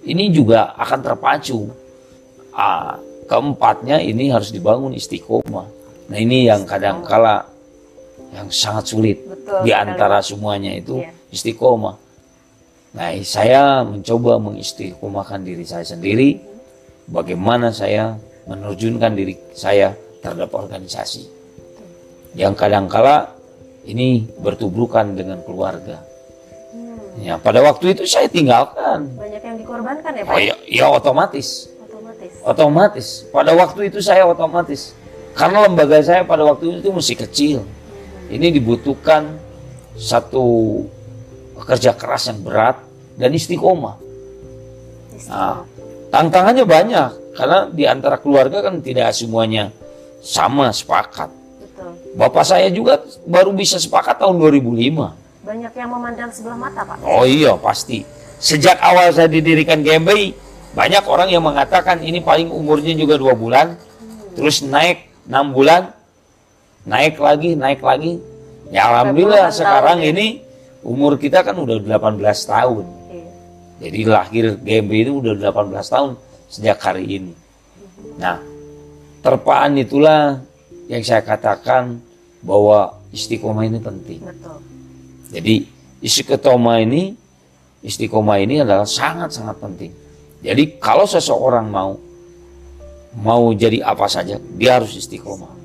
ini 0.04 0.30
juga 0.30 0.76
akan 0.76 1.00
terpacu. 1.00 1.72
Ah, 2.54 3.00
keempatnya 3.26 4.04
ini 4.04 4.30
harus 4.30 4.52
dibangun 4.52 4.94
istiqomah. 4.94 5.68
Nah 6.12 6.18
ini 6.20 6.46
yang 6.46 6.68
kadang-kala 6.68 7.53
yang 8.34 8.50
sangat 8.50 8.90
sulit 8.90 9.18
Betul 9.22 9.62
di 9.64 9.72
antara 9.72 10.20
semuanya 10.20 10.74
itu 10.74 11.00
Iya. 11.00 11.14
istiqomah. 11.30 11.96
Nah 12.94 13.10
saya 13.22 13.82
mencoba 13.82 14.38
mengistiqomahkan 14.38 15.42
diri 15.42 15.64
saya 15.64 15.86
sendiri. 15.86 16.42
Bagaimana 17.04 17.70
saya 17.70 18.16
menerjunkan 18.46 19.12
diri 19.14 19.36
saya 19.52 19.92
terhadap 20.20 20.50
organisasi. 20.52 21.28
Yang 22.34 22.54
kadangkala 22.58 23.30
ini 23.84 24.26
bertubrukan 24.40 25.12
dengan 25.14 25.44
keluarga. 25.44 26.00
Hmm, 26.72 27.20
Ya, 27.20 27.36
pada 27.38 27.62
waktu 27.62 27.94
itu 27.94 28.08
saya 28.08 28.26
tinggalkan. 28.26 29.06
banyak 29.14 29.42
yang 29.44 29.58
dikorbankan 29.60 30.12
ya 30.16 30.24
pak 30.26 30.34
Oh 30.34 30.40
ya, 30.40 30.56
ya 30.66 30.86
otomatis. 30.90 31.68
otomatis 31.84 32.32
Otomatis. 32.42 33.08
Pada 33.30 33.52
waktu 33.54 33.92
itu 33.92 34.00
saya 34.00 34.24
otomatis. 34.26 34.96
Karena 35.34 35.66
lembaga 35.66 36.00
saya 36.00 36.22
pada 36.24 36.42
waktu 36.42 36.80
itu 36.80 36.90
masih 36.90 37.18
kecil. 37.20 37.58
Ini 38.34 38.50
dibutuhkan 38.50 39.38
satu 39.94 40.82
kerja 41.70 41.94
keras 41.94 42.34
yang 42.34 42.42
berat 42.42 42.82
dan 43.14 43.30
istiqomah. 43.30 44.02
Nah, 45.30 45.62
tantangannya 46.10 46.66
banyak 46.66 47.38
karena 47.38 47.70
di 47.70 47.86
antara 47.86 48.18
keluarga 48.18 48.66
kan 48.66 48.82
tidak 48.82 49.14
semuanya 49.14 49.70
sama 50.26 50.74
sepakat. 50.74 51.30
betul 51.30 51.94
Bapak 52.18 52.42
saya 52.42 52.74
juga 52.74 53.06
baru 53.30 53.54
bisa 53.54 53.78
sepakat 53.78 54.18
tahun 54.18 54.42
2005. 54.42 55.22
banyak 55.44 55.74
yang 55.76 55.90
memandang 55.92 56.32
sebelah 56.32 56.56
mata 56.56 56.88
pak 56.88 57.04
Oh 57.04 57.28
iya 57.28 57.54
pasti. 57.60 58.08
Sejak 58.40 58.80
awal 58.80 59.12
saya 59.12 59.28
didirikan 59.28 59.84
GMBI, 59.84 60.32
banyak 60.74 61.04
orang 61.06 61.30
yang 61.30 61.44
mengatakan 61.44 62.00
ini 62.00 62.24
paling 62.24 62.48
umurnya 62.48 62.96
juga 62.96 63.20
dua 63.20 63.36
bulan, 63.36 63.76
terus 64.34 64.64
naik 64.64 65.12
enam 65.28 65.52
bulan, 65.52 65.92
naik 66.84 67.16
lagi, 67.20 67.56
naik 67.56 67.82
lagi. 67.84 68.20
Ya 68.74 68.90
alhamdulillah 68.90 69.54
sekarang 69.54 70.02
tahun 70.02 70.10
ya. 70.10 70.12
ini 70.16 70.28
umur 70.84 71.16
kita 71.16 71.46
kan 71.46 71.56
udah 71.56 71.80
18 71.80 72.20
tahun. 72.24 72.86
Iya. 73.12 73.30
Jadi 73.84 74.00
lahir 74.08 74.46
GMBI 74.60 75.02
itu 75.08 75.12
udah 75.22 75.34
18 75.40 75.94
tahun 75.94 76.12
sejak 76.50 76.78
hari 76.82 77.06
ini. 77.22 77.34
Nah, 78.18 78.42
terpaan 79.22 79.78
itulah 79.78 80.42
yang 80.90 81.02
saya 81.06 81.24
katakan 81.24 82.02
bahwa 82.44 83.00
istiqomah 83.16 83.64
ini 83.64 83.80
penting. 83.80 84.20
betul 84.20 84.60
Jadi 85.32 85.66
istiqomah 86.04 86.78
ini 86.84 87.16
istiqomah 87.86 88.38
ini 88.42 88.62
adalah 88.62 88.86
sangat-sangat 88.86 89.56
penting. 89.62 89.92
Jadi 90.44 90.76
kalau 90.82 91.08
seseorang 91.08 91.72
mau 91.72 91.96
mau 93.14 93.54
jadi 93.54 93.86
apa 93.86 94.10
saja 94.10 94.42
dia 94.58 94.82
harus 94.82 94.98
istiqomah 94.98 95.63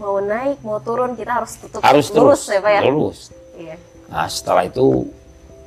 Mau 0.00 0.16
naik, 0.24 0.64
mau 0.64 0.80
turun, 0.80 1.12
kita 1.12 1.44
harus 1.44 1.60
tutup 1.60 1.84
harus 1.84 2.08
lurus 2.10 2.48
terus 2.48 2.56
ya 2.56 2.60
Pak 2.64 2.72
ya? 2.72 2.80
lurus. 2.88 3.18
Iya. 3.60 3.76
nah 4.08 4.24
setelah 4.24 4.64
itu 4.64 5.04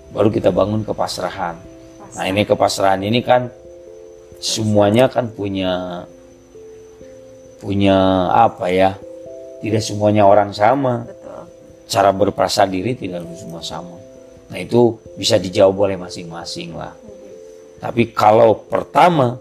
baru 0.10 0.34
kita 0.34 0.50
bangun 0.50 0.82
kepasrahan 0.82 1.54
nah 2.18 2.26
ini 2.26 2.42
kepasrahan 2.42 3.06
ini 3.06 3.22
kan 3.22 3.54
semuanya 4.44 5.08
kan 5.08 5.30
punya 5.32 6.04
punya 7.64 8.28
apa 8.28 8.68
ya? 8.68 9.00
Tidak 9.64 9.80
semuanya 9.80 10.28
orang 10.28 10.52
sama. 10.52 11.08
Betul. 11.08 11.22
cara 11.88 12.12
berperasa 12.12 12.68
diri 12.68 13.00
tidak 13.00 13.24
semua 13.40 13.64
sama. 13.64 13.96
Nah 14.52 14.60
itu 14.60 15.00
bisa 15.16 15.40
dijawab 15.40 15.88
oleh 15.88 15.96
masing-masing 15.96 16.76
lah. 16.76 16.92
Tapi 17.80 18.12
kalau 18.12 18.68
pertama 18.68 19.40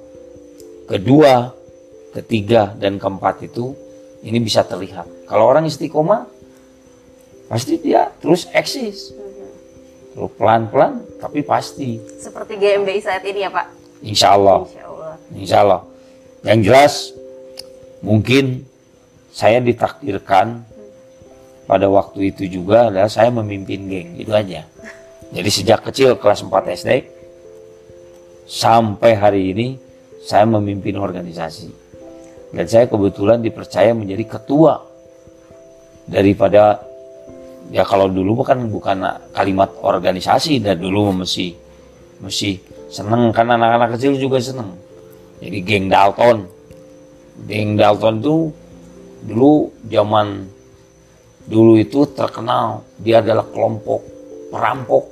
kedua 0.87 1.51
ketiga 2.15 2.77
dan 2.79 3.03
keempat 3.03 3.47
itu 3.51 3.75
ini 4.23 4.39
bisa 4.39 4.63
terlihat 4.63 5.07
kalau 5.27 5.51
orang 5.51 5.67
istiqomah 5.67 6.27
pasti 7.51 7.77
dia 7.83 8.09
terus 8.23 8.49
eksis 8.55 9.13
terus 10.13 10.31
pelan-pelan 10.39 11.03
tapi 11.21 11.45
pasti 11.45 12.01
Seperti 12.19 12.57
GMBI 12.59 13.01
saat 13.03 13.23
ini 13.27 13.47
ya 13.47 13.51
Pak? 13.53 13.67
insya 14.03 14.35
Allah 14.35 14.67
Insya 14.67 14.85
Allah. 14.89 15.13
Insya 15.33 15.57
Allah. 15.65 15.81
Yang 16.43 16.59
jelas 16.67 16.95
mungkin 18.03 18.67
saya 19.33 19.63
ditakdirkan 19.63 20.67
pada 21.65 21.87
waktu 21.89 22.35
itu 22.35 22.45
juga 22.51 22.91
adalah 22.91 23.09
saya 23.09 23.31
memimpin 23.33 23.89
geng 23.89 24.09
itu 24.19 24.33
aja. 24.35 24.67
Jadi 25.33 25.49
sejak 25.49 25.81
kecil 25.89 26.21
kelas 26.21 26.45
4 26.45 26.53
SD 26.77 26.91
sampai 28.45 29.17
hari 29.17 29.57
ini 29.57 29.67
saya 30.21 30.45
memimpin 30.45 31.01
organisasi. 31.01 31.82
Dan 32.53 32.65
saya 32.69 32.85
kebetulan 32.85 33.41
dipercaya 33.41 33.97
menjadi 33.97 34.37
ketua 34.37 34.77
daripada 36.05 36.85
ya 37.73 37.87
kalau 37.89 38.13
dulu 38.13 38.45
kan 38.45 38.69
bukan 38.69 39.01
kalimat 39.33 39.73
organisasi 39.81 40.61
dan 40.61 40.77
dulu 40.77 41.17
mesti 41.17 41.57
mesti 42.21 42.61
seneng 42.93 43.33
kan 43.33 43.49
anak-anak 43.49 43.97
kecil 43.97 44.21
juga 44.21 44.37
seneng. 44.37 44.77
Jadi 45.41 45.59
geng 45.65 45.89
Dalton. 45.89 46.45
Geng 47.49 47.81
Dalton 47.81 48.21
itu 48.21 48.37
dulu 49.25 49.73
zaman 49.89 50.45
dulu 51.49 51.81
itu 51.81 52.05
terkenal 52.13 52.85
dia 53.01 53.25
adalah 53.25 53.49
kelompok 53.49 54.01
perampok. 54.53 55.05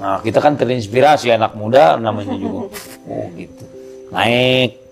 Nah 0.00 0.24
kita 0.24 0.40
kan 0.40 0.56
terinspirasi 0.56 1.28
anak 1.36 1.52
muda 1.52 2.00
namanya 2.00 2.32
juga. 2.32 2.64
Oh 3.06 3.30
gitu. 3.38 3.62
Naik 4.10 4.85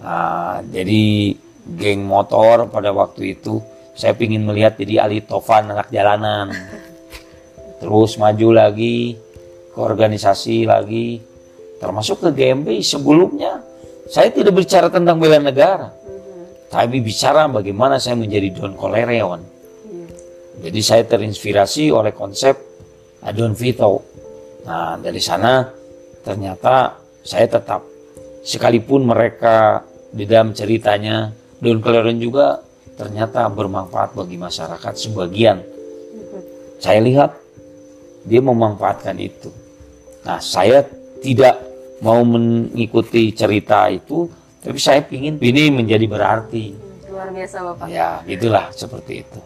nah, 0.00 0.64
jadi 0.66 1.36
geng 1.76 2.02
motor 2.08 2.66
pada 2.72 2.90
waktu 2.90 3.38
itu 3.38 3.60
saya 3.94 4.16
ingin 4.16 4.48
melihat 4.48 4.80
jadi 4.80 5.04
Ali 5.04 5.20
Tovan 5.20 5.70
anak 5.70 5.92
jalanan. 5.92 6.50
Terus 7.80 8.20
maju 8.20 8.48
lagi 8.52 9.16
ke 9.72 9.78
organisasi 9.80 10.68
lagi 10.68 11.20
termasuk 11.80 12.24
ke 12.24 12.28
GMB 12.32 12.80
sebelumnya. 12.84 13.60
Saya 14.10 14.28
tidak 14.32 14.56
bicara 14.56 14.90
tentang 14.90 15.16
bela 15.20 15.38
negara 15.38 16.00
tapi 16.70 17.02
bicara 17.02 17.50
bagaimana 17.50 17.98
saya 17.98 18.14
menjadi 18.14 18.54
Don 18.54 18.78
Kolereon 18.78 19.42
jadi 20.60 20.80
saya 20.84 21.02
terinspirasi 21.08 21.88
oleh 21.90 22.12
konsep 22.12 22.52
Don 23.34 23.56
Vito. 23.56 24.04
Nah 24.68 25.00
dari 25.00 25.18
sana 25.18 25.64
ternyata 26.20 27.00
saya 27.24 27.48
tetap 27.48 27.80
sekalipun 28.44 29.08
mereka 29.08 29.80
di 30.10 30.24
dalam 30.26 30.52
ceritanya 30.52 31.30
Don 31.62 31.78
Kolereon 31.78 32.18
juga 32.18 32.60
ternyata 32.98 33.46
bermanfaat 33.48 34.12
bagi 34.12 34.36
masyarakat 34.36 34.94
sebagian 34.96 35.62
saya 36.82 37.00
lihat 37.00 37.36
dia 38.26 38.40
memanfaatkan 38.44 39.16
itu 39.16 39.48
Nah, 40.24 40.38
saya 40.40 40.84
tidak 41.24 41.56
mau 42.04 42.20
mengikuti 42.24 43.32
cerita 43.32 43.88
itu, 43.88 44.28
tapi 44.60 44.78
saya 44.80 45.04
ingin 45.08 45.40
ini 45.40 45.72
menjadi 45.72 46.04
berarti. 46.04 46.76
Luar 47.08 47.32
biasa 47.32 47.56
Bapak. 47.64 47.86
Ya, 47.88 48.20
itulah 48.28 48.68
seperti 48.72 49.24
itu. 49.24 49.40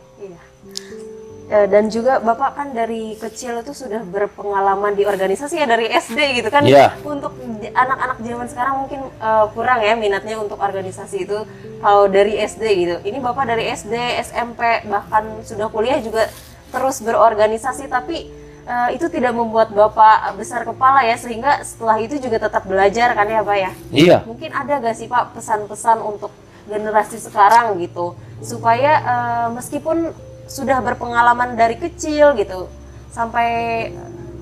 Eh, 1.54 1.70
dan 1.70 1.86
juga 1.86 2.18
Bapak 2.18 2.58
kan 2.58 2.68
dari 2.74 3.14
kecil 3.14 3.62
itu 3.62 3.70
sudah 3.70 4.02
berpengalaman 4.02 4.98
di 4.98 5.06
organisasi 5.06 5.62
ya 5.62 5.70
dari 5.70 5.86
SD 5.86 6.42
gitu 6.42 6.50
kan. 6.50 6.66
Iya. 6.66 6.98
Untuk 7.06 7.30
anak-anak 7.70 8.18
zaman 8.18 8.46
sekarang 8.50 8.74
mungkin 8.82 9.00
eh, 9.06 9.46
kurang 9.54 9.78
ya 9.78 9.94
minatnya 9.94 10.34
untuk 10.42 10.58
organisasi 10.58 11.22
itu 11.22 11.46
kalau 11.78 12.10
dari 12.10 12.42
SD 12.42 12.64
gitu. 12.82 12.96
Ini 13.06 13.22
Bapak 13.22 13.46
dari 13.46 13.70
SD, 13.70 13.94
SMP 14.26 14.82
bahkan 14.90 15.46
sudah 15.46 15.70
kuliah 15.70 16.02
juga 16.02 16.26
terus 16.74 16.98
berorganisasi 17.06 17.86
tapi 17.86 18.34
eh, 18.66 18.88
itu 18.90 19.06
tidak 19.06 19.38
membuat 19.38 19.70
Bapak 19.70 20.34
besar 20.34 20.66
kepala 20.66 21.06
ya 21.06 21.14
sehingga 21.14 21.62
setelah 21.62 22.02
itu 22.02 22.18
juga 22.18 22.50
tetap 22.50 22.66
belajar 22.66 23.14
kan 23.14 23.30
ya 23.30 23.46
Pak 23.46 23.56
ya. 23.62 23.70
Iya, 23.94 24.16
Mungkin 24.26 24.50
ada 24.50 24.82
gak 24.82 24.98
sih 24.98 25.06
Pak 25.06 25.38
pesan-pesan 25.38 26.02
untuk 26.02 26.34
generasi 26.66 27.22
sekarang 27.22 27.78
gitu 27.78 28.18
supaya 28.42 28.92
eh, 29.06 29.48
meskipun 29.54 30.10
sudah 30.46 30.80
berpengalaman 30.84 31.56
dari 31.56 31.80
kecil 31.80 32.36
gitu 32.36 32.68
sampai 33.10 33.88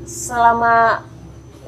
selama 0.07 1.07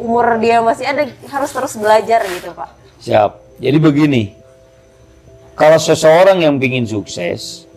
umur 0.01 0.43
dia 0.43 0.59
masih 0.59 0.85
ada 0.87 1.07
harus 1.31 1.51
terus 1.55 1.75
belajar 1.79 2.27
gitu 2.27 2.51
Pak. 2.51 2.71
siap. 2.99 3.33
Jadi 3.63 3.79
begini, 3.79 4.23
kalau 5.55 5.79
seseorang 5.79 6.43
yang 6.43 6.59
ingin 6.59 6.83
sukses, 6.83 7.71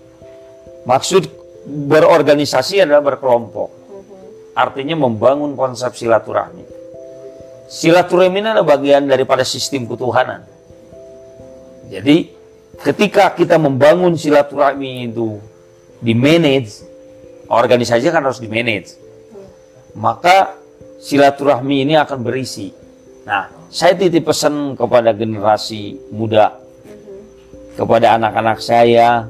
maksud 0.89 1.29
berorganisasi 1.67 2.81
adalah 2.81 3.05
berkelompok. 3.05 3.69
Artinya 4.57 4.97
membangun 4.97 5.53
konsep 5.53 5.93
silaturahmi. 5.93 6.65
Silaturahmi 7.69 8.41
ini 8.41 8.47
adalah 8.49 8.65
bagian 8.65 9.05
daripada 9.05 9.45
sistem 9.45 9.85
ketuhanan. 9.85 10.41
Jadi 11.93 12.33
ketika 12.81 13.29
kita 13.37 13.61
membangun 13.61 14.17
silaturahmi 14.17 15.13
itu 15.13 15.37
di 15.97 16.13
manage, 16.13 16.85
organisasi 17.49 18.09
kan 18.13 18.23
harus 18.23 18.41
di 18.41 18.49
manage. 18.49 18.93
Maka 19.97 20.53
silaturahmi 21.01 21.85
ini 21.85 21.97
akan 21.97 22.19
berisi. 22.21 22.69
Nah, 23.25 23.49
saya 23.67 23.97
titip 23.97 24.29
pesan 24.29 24.77
kepada 24.77 25.11
generasi 25.11 25.97
muda, 26.13 26.53
kepada 27.75 28.15
anak-anak 28.15 28.61
saya 28.61 29.27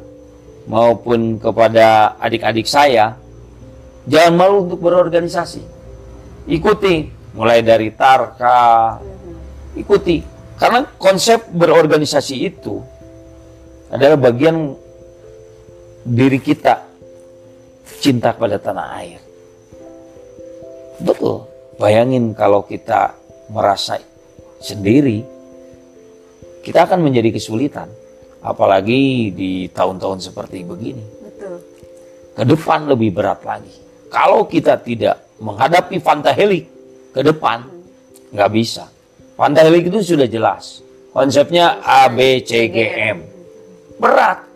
maupun 0.67 1.39
kepada 1.39 2.19
adik-adik 2.19 2.67
saya, 2.67 3.15
jangan 4.06 4.34
malu 4.36 4.56
untuk 4.67 4.84
berorganisasi. 4.84 5.63
Ikuti 6.47 7.10
mulai 7.36 7.63
dari 7.63 7.91
Tarka, 7.95 8.99
ikuti. 9.75 10.23
Karena 10.58 10.82
konsep 10.97 11.53
berorganisasi 11.53 12.36
itu 12.41 12.82
adalah 13.93 14.17
bagian 14.17 14.73
diri 16.07 16.39
kita 16.39 16.79
cinta 17.99 18.31
pada 18.31 18.55
tanah 18.55 18.87
air. 19.03 19.19
Betul. 21.03 21.43
Bayangin 21.77 22.33
kalau 22.33 22.63
kita 22.65 23.13
merasa 23.51 23.99
sendiri, 24.63 25.21
kita 26.63 26.87
akan 26.87 27.03
menjadi 27.03 27.35
kesulitan. 27.35 27.91
Apalagi 28.41 29.33
di 29.35 29.67
tahun-tahun 29.67 30.31
seperti 30.31 30.63
begini. 30.63 31.03
Betul. 31.03 31.57
Ke 32.37 32.43
depan 32.47 32.87
lebih 32.87 33.11
berat 33.11 33.43
lagi. 33.43 33.75
Kalau 34.07 34.47
kita 34.47 34.79
tidak 34.79 35.19
menghadapi 35.43 35.99
fantahelik 35.99 36.65
ke 37.11 37.21
depan, 37.21 37.67
nggak 38.31 38.51
bisa. 38.55 38.87
Fantahelik 39.35 39.91
itu 39.91 40.15
sudah 40.15 40.25
jelas. 40.25 40.79
Konsepnya 41.11 41.81
A, 41.83 42.07
B, 42.07 42.39
C, 42.45 42.71
G, 42.71 42.77
M. 43.11 43.25
Berat. 43.99 44.46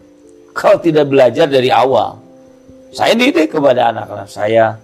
Kalau 0.62 0.78
tidak 0.78 1.10
belajar 1.10 1.50
dari 1.50 1.74
awal. 1.74 2.22
Saya 2.94 3.18
didik 3.18 3.50
kepada 3.50 3.90
anak-anak 3.90 4.30
saya. 4.30 4.78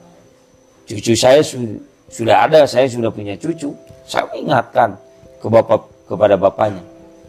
Cucu 0.90 1.14
saya 1.14 1.46
su- 1.46 1.78
sudah 2.10 2.50
ada, 2.50 2.66
saya 2.66 2.90
sudah 2.90 3.14
punya 3.14 3.38
cucu. 3.38 3.78
Saya 4.10 4.26
ingatkan 4.34 4.98
ke 5.38 5.46
bapak 5.46 6.10
kepada 6.10 6.34
bapaknya. 6.34 6.82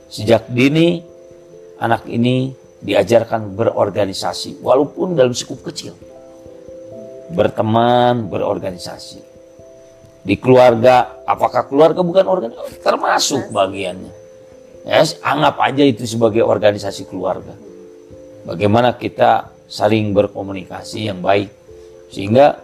Sejak 0.09 0.49
dini 0.49 1.05
anak 1.77 2.09
ini 2.09 2.57
diajarkan 2.81 3.53
berorganisasi 3.53 4.65
walaupun 4.65 5.13
dalam 5.13 5.37
skup 5.37 5.61
kecil. 5.69 5.93
Berteman, 7.29 8.33
berorganisasi. 8.33 9.21
Di 10.25 10.41
keluarga, 10.41 11.21
apakah 11.29 11.69
keluarga 11.69 12.01
bukan 12.01 12.25
organisasi? 12.25 12.81
Termasuk 12.81 13.53
bagiannya. 13.53 14.13
Ya, 14.89 15.05
anggap 15.21 15.61
aja 15.61 15.85
itu 15.85 16.09
sebagai 16.09 16.41
organisasi 16.49 17.05
keluarga. 17.05 17.68
Bagaimana 18.49 18.97
kita 18.97 19.53
saling 19.69 20.17
berkomunikasi 20.17 21.13
yang 21.13 21.21
baik 21.21 21.53
sehingga 22.09 22.57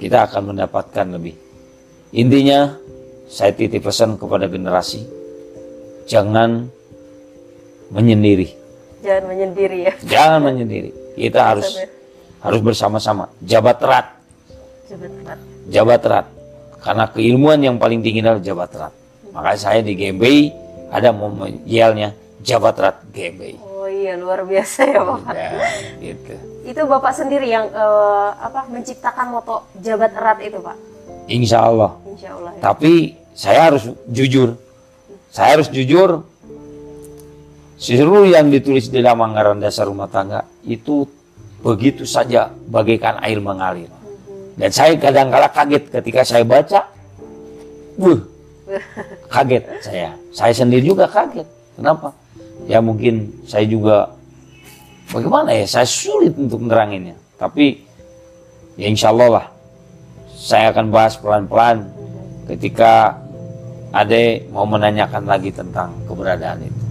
kita 0.00 0.24
akan 0.24 0.56
mendapatkan 0.56 1.06
lebih. 1.12 1.36
Intinya 2.16 2.72
saya 3.28 3.52
titip 3.52 3.84
pesan 3.84 4.16
kepada 4.16 4.48
generasi 4.48 5.04
jangan 6.08 6.72
menyendiri. 7.92 8.48
Jangan 9.04 9.24
menyendiri 9.28 9.78
ya. 9.84 9.94
Jangan 10.08 10.40
menyendiri. 10.40 10.90
Kita 11.20 11.52
harus 11.52 11.76
harus 12.40 12.60
bersama-sama. 12.64 13.28
Jabat 13.44 13.76
erat. 13.84 14.06
Jabat 14.88 15.12
erat. 15.20 15.40
Jabat 15.68 16.00
erat. 16.08 16.26
Karena 16.80 17.04
keilmuan 17.12 17.60
yang 17.60 17.76
paling 17.76 18.00
tinggi 18.00 18.24
adalah 18.24 18.40
jabat 18.40 18.72
erat. 18.72 18.94
Makanya 19.36 19.60
saya 19.60 19.84
di 19.84 19.92
GMBI 19.92 20.42
ada 20.88 21.12
yelnya 21.68 22.16
jabat 22.40 22.80
erat 22.80 22.96
GMBI. 23.12 23.69
Iya 24.00 24.16
luar 24.16 24.40
biasa 24.48 24.80
ya 24.88 25.00
Bapak. 25.04 25.34
Ya, 25.36 25.50
gitu. 26.00 26.34
Itu 26.64 26.82
Bapak 26.88 27.12
sendiri 27.12 27.52
yang 27.52 27.68
eh, 27.68 28.28
apa 28.32 28.64
menciptakan 28.72 29.28
moto 29.28 29.68
jabat 29.76 30.16
erat 30.16 30.40
itu 30.40 30.56
Pak? 30.56 30.76
Insya 31.28 31.68
Allah. 31.68 32.00
Insya 32.08 32.32
Allah 32.32 32.50
ya. 32.56 32.60
Tapi 32.64 32.92
saya 33.36 33.60
harus 33.68 33.84
jujur. 34.08 34.56
Saya 35.28 35.60
harus 35.60 35.68
jujur. 35.68 36.24
Seluruh 37.80 38.28
yang 38.28 38.48
ditulis 38.48 38.92
di 38.92 39.00
dalam 39.00 39.24
anggaran 39.24 39.56
dasar 39.60 39.88
rumah 39.88 40.08
tangga 40.08 40.44
itu 40.64 41.08
begitu 41.60 42.04
saja 42.08 42.52
bagaikan 42.68 43.20
air 43.24 43.40
mengalir. 43.40 43.88
Dan 44.56 44.68
saya 44.72 44.96
kadang-kala 44.96 45.48
kaget 45.48 45.88
ketika 45.88 46.20
saya 46.24 46.44
baca. 46.44 46.88
Wuh, 48.00 48.20
kaget 49.32 49.64
saya. 49.80 50.12
Saya 50.32 50.52
sendiri 50.52 50.88
juga 50.88 51.08
kaget. 51.08 51.48
Kenapa? 51.76 52.12
Ya 52.68 52.82
mungkin 52.82 53.44
saya 53.48 53.64
juga 53.64 54.12
bagaimana 55.12 55.54
ya? 55.54 55.64
Saya 55.64 55.86
sulit 55.86 56.34
untuk 56.36 56.64
meneranginnya. 56.64 57.16
Tapi 57.40 57.80
ya 58.76 58.86
insya 58.88 59.12
Allah 59.12 59.28
lah. 59.40 59.46
Saya 60.40 60.72
akan 60.72 60.88
bahas 60.88 61.20
pelan-pelan 61.20 61.84
ketika 62.48 63.20
Ade 63.90 64.46
mau 64.54 64.64
menanyakan 64.64 65.26
lagi 65.26 65.50
tentang 65.50 65.90
keberadaan 66.06 66.62
itu. 66.62 66.84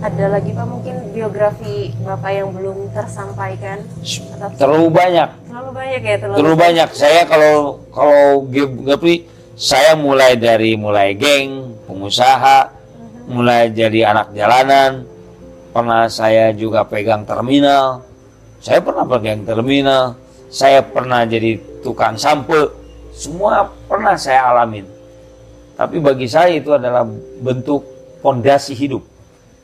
Ada 0.00 0.32
lagi 0.32 0.56
Pak 0.56 0.64
mungkin 0.64 1.12
biografi 1.12 1.92
Bapak 2.00 2.32
yang 2.32 2.50
belum 2.56 2.88
tersampaikan? 2.96 3.84
Atau 4.40 4.48
Terlalu 4.56 4.88
banyak, 4.88 5.28
terlalu 5.44 5.70
banyak 5.76 6.00
ya 6.00 6.16
terlalu, 6.16 6.36
terlalu 6.40 6.56
banyak. 6.56 6.88
Saya 6.96 7.22
kalau 7.28 7.84
kalau 7.92 8.48
Gapri, 8.88 9.28
saya 9.60 9.92
mulai 10.00 10.40
dari 10.40 10.72
mulai 10.80 11.12
geng, 11.12 11.76
pengusaha, 11.84 12.79
mulai 13.30 13.70
jadi 13.70 14.10
anak 14.10 14.34
jalanan, 14.34 15.06
pernah 15.70 16.10
saya 16.10 16.50
juga 16.50 16.82
pegang 16.82 17.22
terminal, 17.22 18.02
saya 18.58 18.82
pernah 18.82 19.06
pegang 19.06 19.46
terminal, 19.46 20.18
saya 20.50 20.82
pernah 20.82 21.22
jadi 21.24 21.56
tukang 21.80 22.18
sampo, 22.18 22.74
semua 23.14 23.70
pernah 23.86 24.18
saya 24.18 24.50
alamin. 24.50 24.84
Tapi 25.78 25.96
bagi 26.02 26.28
saya 26.28 26.58
itu 26.58 26.74
adalah 26.74 27.06
bentuk 27.40 27.86
pondasi 28.20 28.76
hidup. 28.76 29.00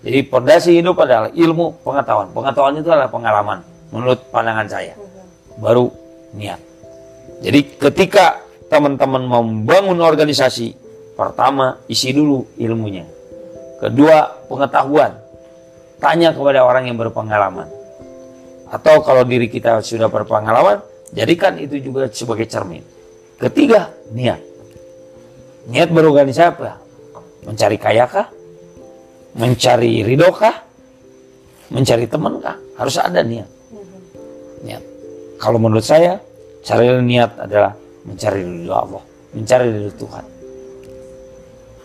Jadi 0.01 0.23
pondasi 0.25 0.79
hidup 0.79 0.97
adalah 1.03 1.29
ilmu 1.35 1.83
pengetahuan. 1.83 2.31
Pengetahuan 2.33 2.79
itu 2.79 2.89
adalah 2.89 3.11
pengalaman 3.11 3.59
menurut 3.91 4.23
pandangan 4.33 4.65
saya. 4.71 4.95
Baru 5.61 5.93
niat. 6.33 6.63
Jadi 7.45 7.77
ketika 7.77 8.41
teman-teman 8.73 9.29
membangun 9.29 10.01
organisasi, 10.01 10.73
pertama 11.19 11.81
isi 11.91 12.17
dulu 12.17 12.49
ilmunya. 12.57 13.16
Kedua, 13.77 14.49
pengetahuan. 14.49 15.13
Tanya 16.01 16.33
kepada 16.33 16.65
orang 16.65 16.89
yang 16.89 16.97
berpengalaman. 16.97 17.69
Atau 18.73 19.01
kalau 19.05 19.23
diri 19.23 19.47
kita 19.47 19.81
sudah 19.85 20.09
berpengalaman, 20.09 20.81
jadikan 21.13 21.57
itu 21.61 21.79
juga 21.81 22.09
sebagai 22.11 22.49
cermin. 22.49 22.83
Ketiga, 23.37 23.93
niat. 24.17 24.41
Niat 25.69 25.89
berorganisasi 25.93 26.51
apa? 26.57 26.81
Mencari 27.45 27.77
kaya 27.77 28.05
kah? 28.09 28.27
Mencari 29.37 30.03
ridho 30.03 30.33
kah? 30.33 30.57
Mencari 31.69 32.09
teman 32.09 32.41
kah? 32.41 32.57
Harus 32.81 32.97
ada 32.97 33.21
niat. 33.21 33.49
Niat. 34.65 34.83
Kalau 35.37 35.61
menurut 35.61 35.85
saya, 35.85 36.17
cara 36.65 36.99
niat 36.99 37.37
adalah 37.39 37.77
mencari 38.09 38.41
ridho 38.41 38.73
Allah, 38.73 39.03
mencari 39.37 39.67
ridho 39.69 39.93
Tuhan. 39.95 40.25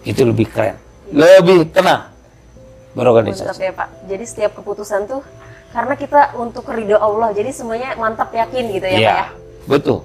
Itu 0.02 0.26
lebih 0.26 0.50
keren, 0.50 0.78
lebih 1.12 1.70
tenang 1.70 2.08
Mantap 2.92 2.94
berorganisasi. 2.94 3.62
ya 3.62 3.72
Pak. 3.72 3.88
Jadi 4.06 4.24
setiap 4.24 4.52
keputusan 4.54 5.06
tuh 5.06 5.22
karena 5.70 5.96
kita 5.96 6.36
untuk 6.36 6.68
ridho 6.68 6.96
Allah, 6.96 7.32
jadi 7.32 7.48
semuanya 7.50 7.96
mantap 7.96 8.28
yakin 8.30 8.64
gitu 8.70 8.84
ya, 8.84 8.92
Pak 8.92 9.00
ya. 9.00 9.12
Iya, 9.14 9.26
betul. 9.66 10.04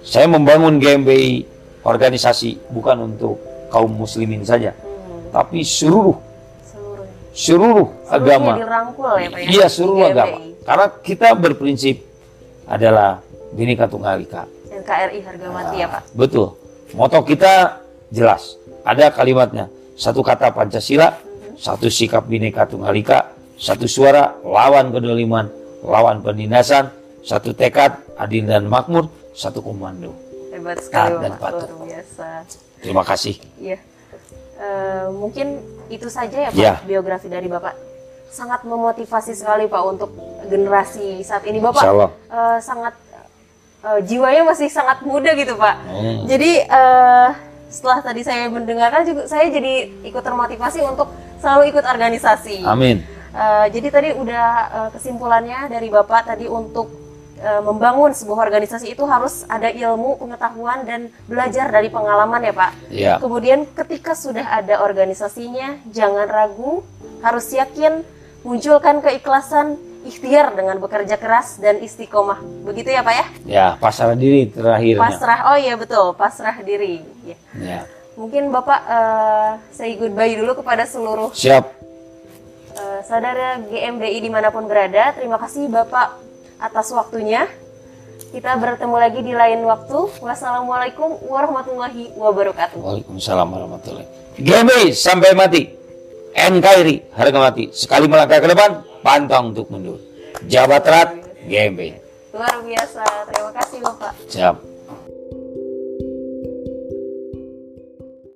Saya 0.00 0.24
membangun 0.24 0.78
GMBI 0.78 1.44
organisasi 1.82 2.56
bukan 2.70 2.96
untuk 3.06 3.36
kaum 3.68 3.92
muslimin 3.92 4.40
saja, 4.42 4.72
Hmm, 4.72 5.28
tapi 5.30 5.60
seluruh 5.60 6.16
seluruhnya. 6.62 7.12
seluruh 7.30 7.88
agama. 8.08 8.56
Dirangkul 8.56 9.12
ya 9.14 9.28
Pak 9.28 9.38
ya. 9.38 9.48
Iya, 9.50 9.66
seluruh 9.68 10.00
GMBI. 10.02 10.12
agama. 10.14 10.36
Karena 10.64 10.86
kita 10.98 11.28
berprinsip 11.34 11.96
adalah 12.64 13.20
Bhinneka 13.50 13.84
Tunggal 13.84 14.20
Ika. 14.20 14.48
NKRI 14.70 15.20
harga 15.20 15.46
mati 15.50 15.76
ya 15.76 15.88
Pak. 15.90 16.02
Betul. 16.12 16.56
Moto 16.90 17.20
kita 17.20 17.84
jelas. 18.08 18.56
Ada 18.82 19.08
kalimatnya. 19.10 19.68
Satu 19.98 20.22
kata 20.22 20.54
Pancasila, 20.54 21.10
satu 21.58 21.90
sikap 21.90 22.22
Bhinneka 22.22 22.70
Tunggal 22.70 22.94
Ika, 22.94 23.34
satu 23.58 23.90
suara 23.90 24.30
lawan 24.46 24.94
kedoliman, 24.94 25.50
lawan 25.82 26.22
penindasan, 26.22 26.86
satu 27.26 27.50
tekad 27.50 27.98
adil 28.14 28.46
dan 28.46 28.70
makmur, 28.70 29.10
satu 29.34 29.58
komando. 29.58 30.14
Hebat 30.54 30.78
sekali 30.78 31.18
Taat 31.18 31.22
dan 31.26 31.32
patuh. 31.34 31.66
luar 31.66 31.82
biasa. 31.90 32.28
Terima 32.78 33.02
kasih. 33.02 33.34
Iya. 33.58 33.78
Eh, 34.58 35.06
mungkin 35.10 35.58
itu 35.90 36.06
saja 36.06 36.46
ya 36.46 36.50
Pak 36.50 36.58
Iya. 36.58 36.74
biografi 36.86 37.26
dari 37.26 37.50
Bapak. 37.50 37.74
Sangat 38.30 38.62
memotivasi 38.62 39.34
sekali 39.34 39.66
Pak 39.66 39.82
untuk 39.82 40.14
generasi 40.46 41.26
saat 41.26 41.42
ini 41.42 41.58
Bapak. 41.58 41.82
Eh, 41.82 42.58
sangat 42.62 42.94
eh, 43.82 43.98
jiwanya 44.06 44.46
masih 44.46 44.70
sangat 44.70 45.02
muda 45.02 45.34
gitu 45.34 45.58
Pak. 45.58 45.74
Hmm. 45.90 46.18
Jadi 46.30 46.50
eh, 46.62 47.28
setelah 47.68 48.00
tadi 48.00 48.24
saya 48.24 48.48
mendengarkan 48.48 49.04
juga 49.04 49.22
saya 49.28 49.52
jadi 49.52 49.92
ikut 50.08 50.22
termotivasi 50.24 50.80
untuk 50.84 51.12
selalu 51.38 51.72
ikut 51.72 51.84
organisasi. 51.84 52.64
Amin. 52.64 53.04
Eh, 53.28 53.66
jadi 53.70 53.88
tadi 53.92 54.08
udah 54.16 54.46
eh, 54.72 54.88
kesimpulannya 54.96 55.68
dari 55.68 55.92
Bapak 55.92 56.32
tadi 56.32 56.48
untuk 56.48 56.88
eh, 57.38 57.62
membangun 57.62 58.16
sebuah 58.16 58.48
organisasi 58.48 58.96
itu 58.96 59.04
harus 59.04 59.44
ada 59.46 59.68
ilmu, 59.68 60.16
pengetahuan 60.16 60.88
dan 60.88 61.12
belajar 61.28 61.68
dari 61.68 61.92
pengalaman 61.92 62.40
ya 62.42 62.54
Pak. 62.56 62.72
Ya. 62.88 63.14
Kemudian 63.20 63.68
ketika 63.76 64.16
sudah 64.16 64.48
ada 64.48 64.80
organisasinya, 64.80 65.78
jangan 65.92 66.26
ragu, 66.26 66.82
harus 67.20 67.52
yakin, 67.52 68.02
munculkan 68.42 69.04
keikhlasan, 69.04 69.76
ikhtiar 70.08 70.56
dengan 70.56 70.80
bekerja 70.80 71.20
keras 71.20 71.60
dan 71.60 71.84
istiqomah. 71.84 72.40
Begitu 72.64 72.96
ya 72.96 73.04
Pak 73.04 73.14
ya? 73.14 73.26
Ya, 73.44 73.66
pasrah 73.76 74.16
diri 74.16 74.48
terakhirnya. 74.48 75.04
Pasrah, 75.04 75.52
oh 75.52 75.58
iya 75.60 75.76
betul, 75.76 76.16
pasrah 76.16 76.56
diri. 76.64 77.04
Ya. 77.22 77.36
Ya. 77.60 77.80
Mungkin 78.16 78.50
Bapak 78.50 78.80
eh, 78.88 79.50
say 79.70 79.94
goodbye 79.94 80.34
dulu 80.34 80.58
kepada 80.58 80.82
seluruh 80.88 81.30
Siap. 81.30 81.64
Eh, 82.74 83.00
saudara 83.06 83.62
GMBI 83.62 84.18
di 84.24 84.30
mana 84.32 84.50
pun 84.50 84.66
berada, 84.66 85.14
terima 85.14 85.38
kasih 85.38 85.68
Bapak 85.70 86.18
atas 86.58 86.90
waktunya. 86.90 87.46
Kita 88.28 88.60
bertemu 88.60 88.96
lagi 88.98 89.20
di 89.24 89.32
lain 89.32 89.64
waktu. 89.64 90.20
Wassalamualaikum 90.20 91.16
warahmatullahi 91.32 92.12
wabarakatuh. 92.12 92.76
Waalaikumsalam 92.76 93.48
warahmatullahi 93.48 94.06
GMBI 94.36 94.92
sampai 94.92 95.32
mati. 95.32 95.62
NKRI 96.38 97.18
harga 97.18 97.38
mati. 97.40 97.74
Sekali 97.74 98.06
melangkah 98.06 98.38
ke 98.38 98.46
depan, 98.46 98.70
pantang 99.02 99.54
untuk 99.54 99.68
mundur. 99.70 99.98
Jabat 100.46 100.84
erat 100.86 101.10
GMBI. 101.48 101.98
Luar 102.34 102.62
biasa. 102.62 103.04
Terima 103.32 103.52
kasih 103.56 103.78
Bapak. 103.82 104.12
Siap. 104.30 104.77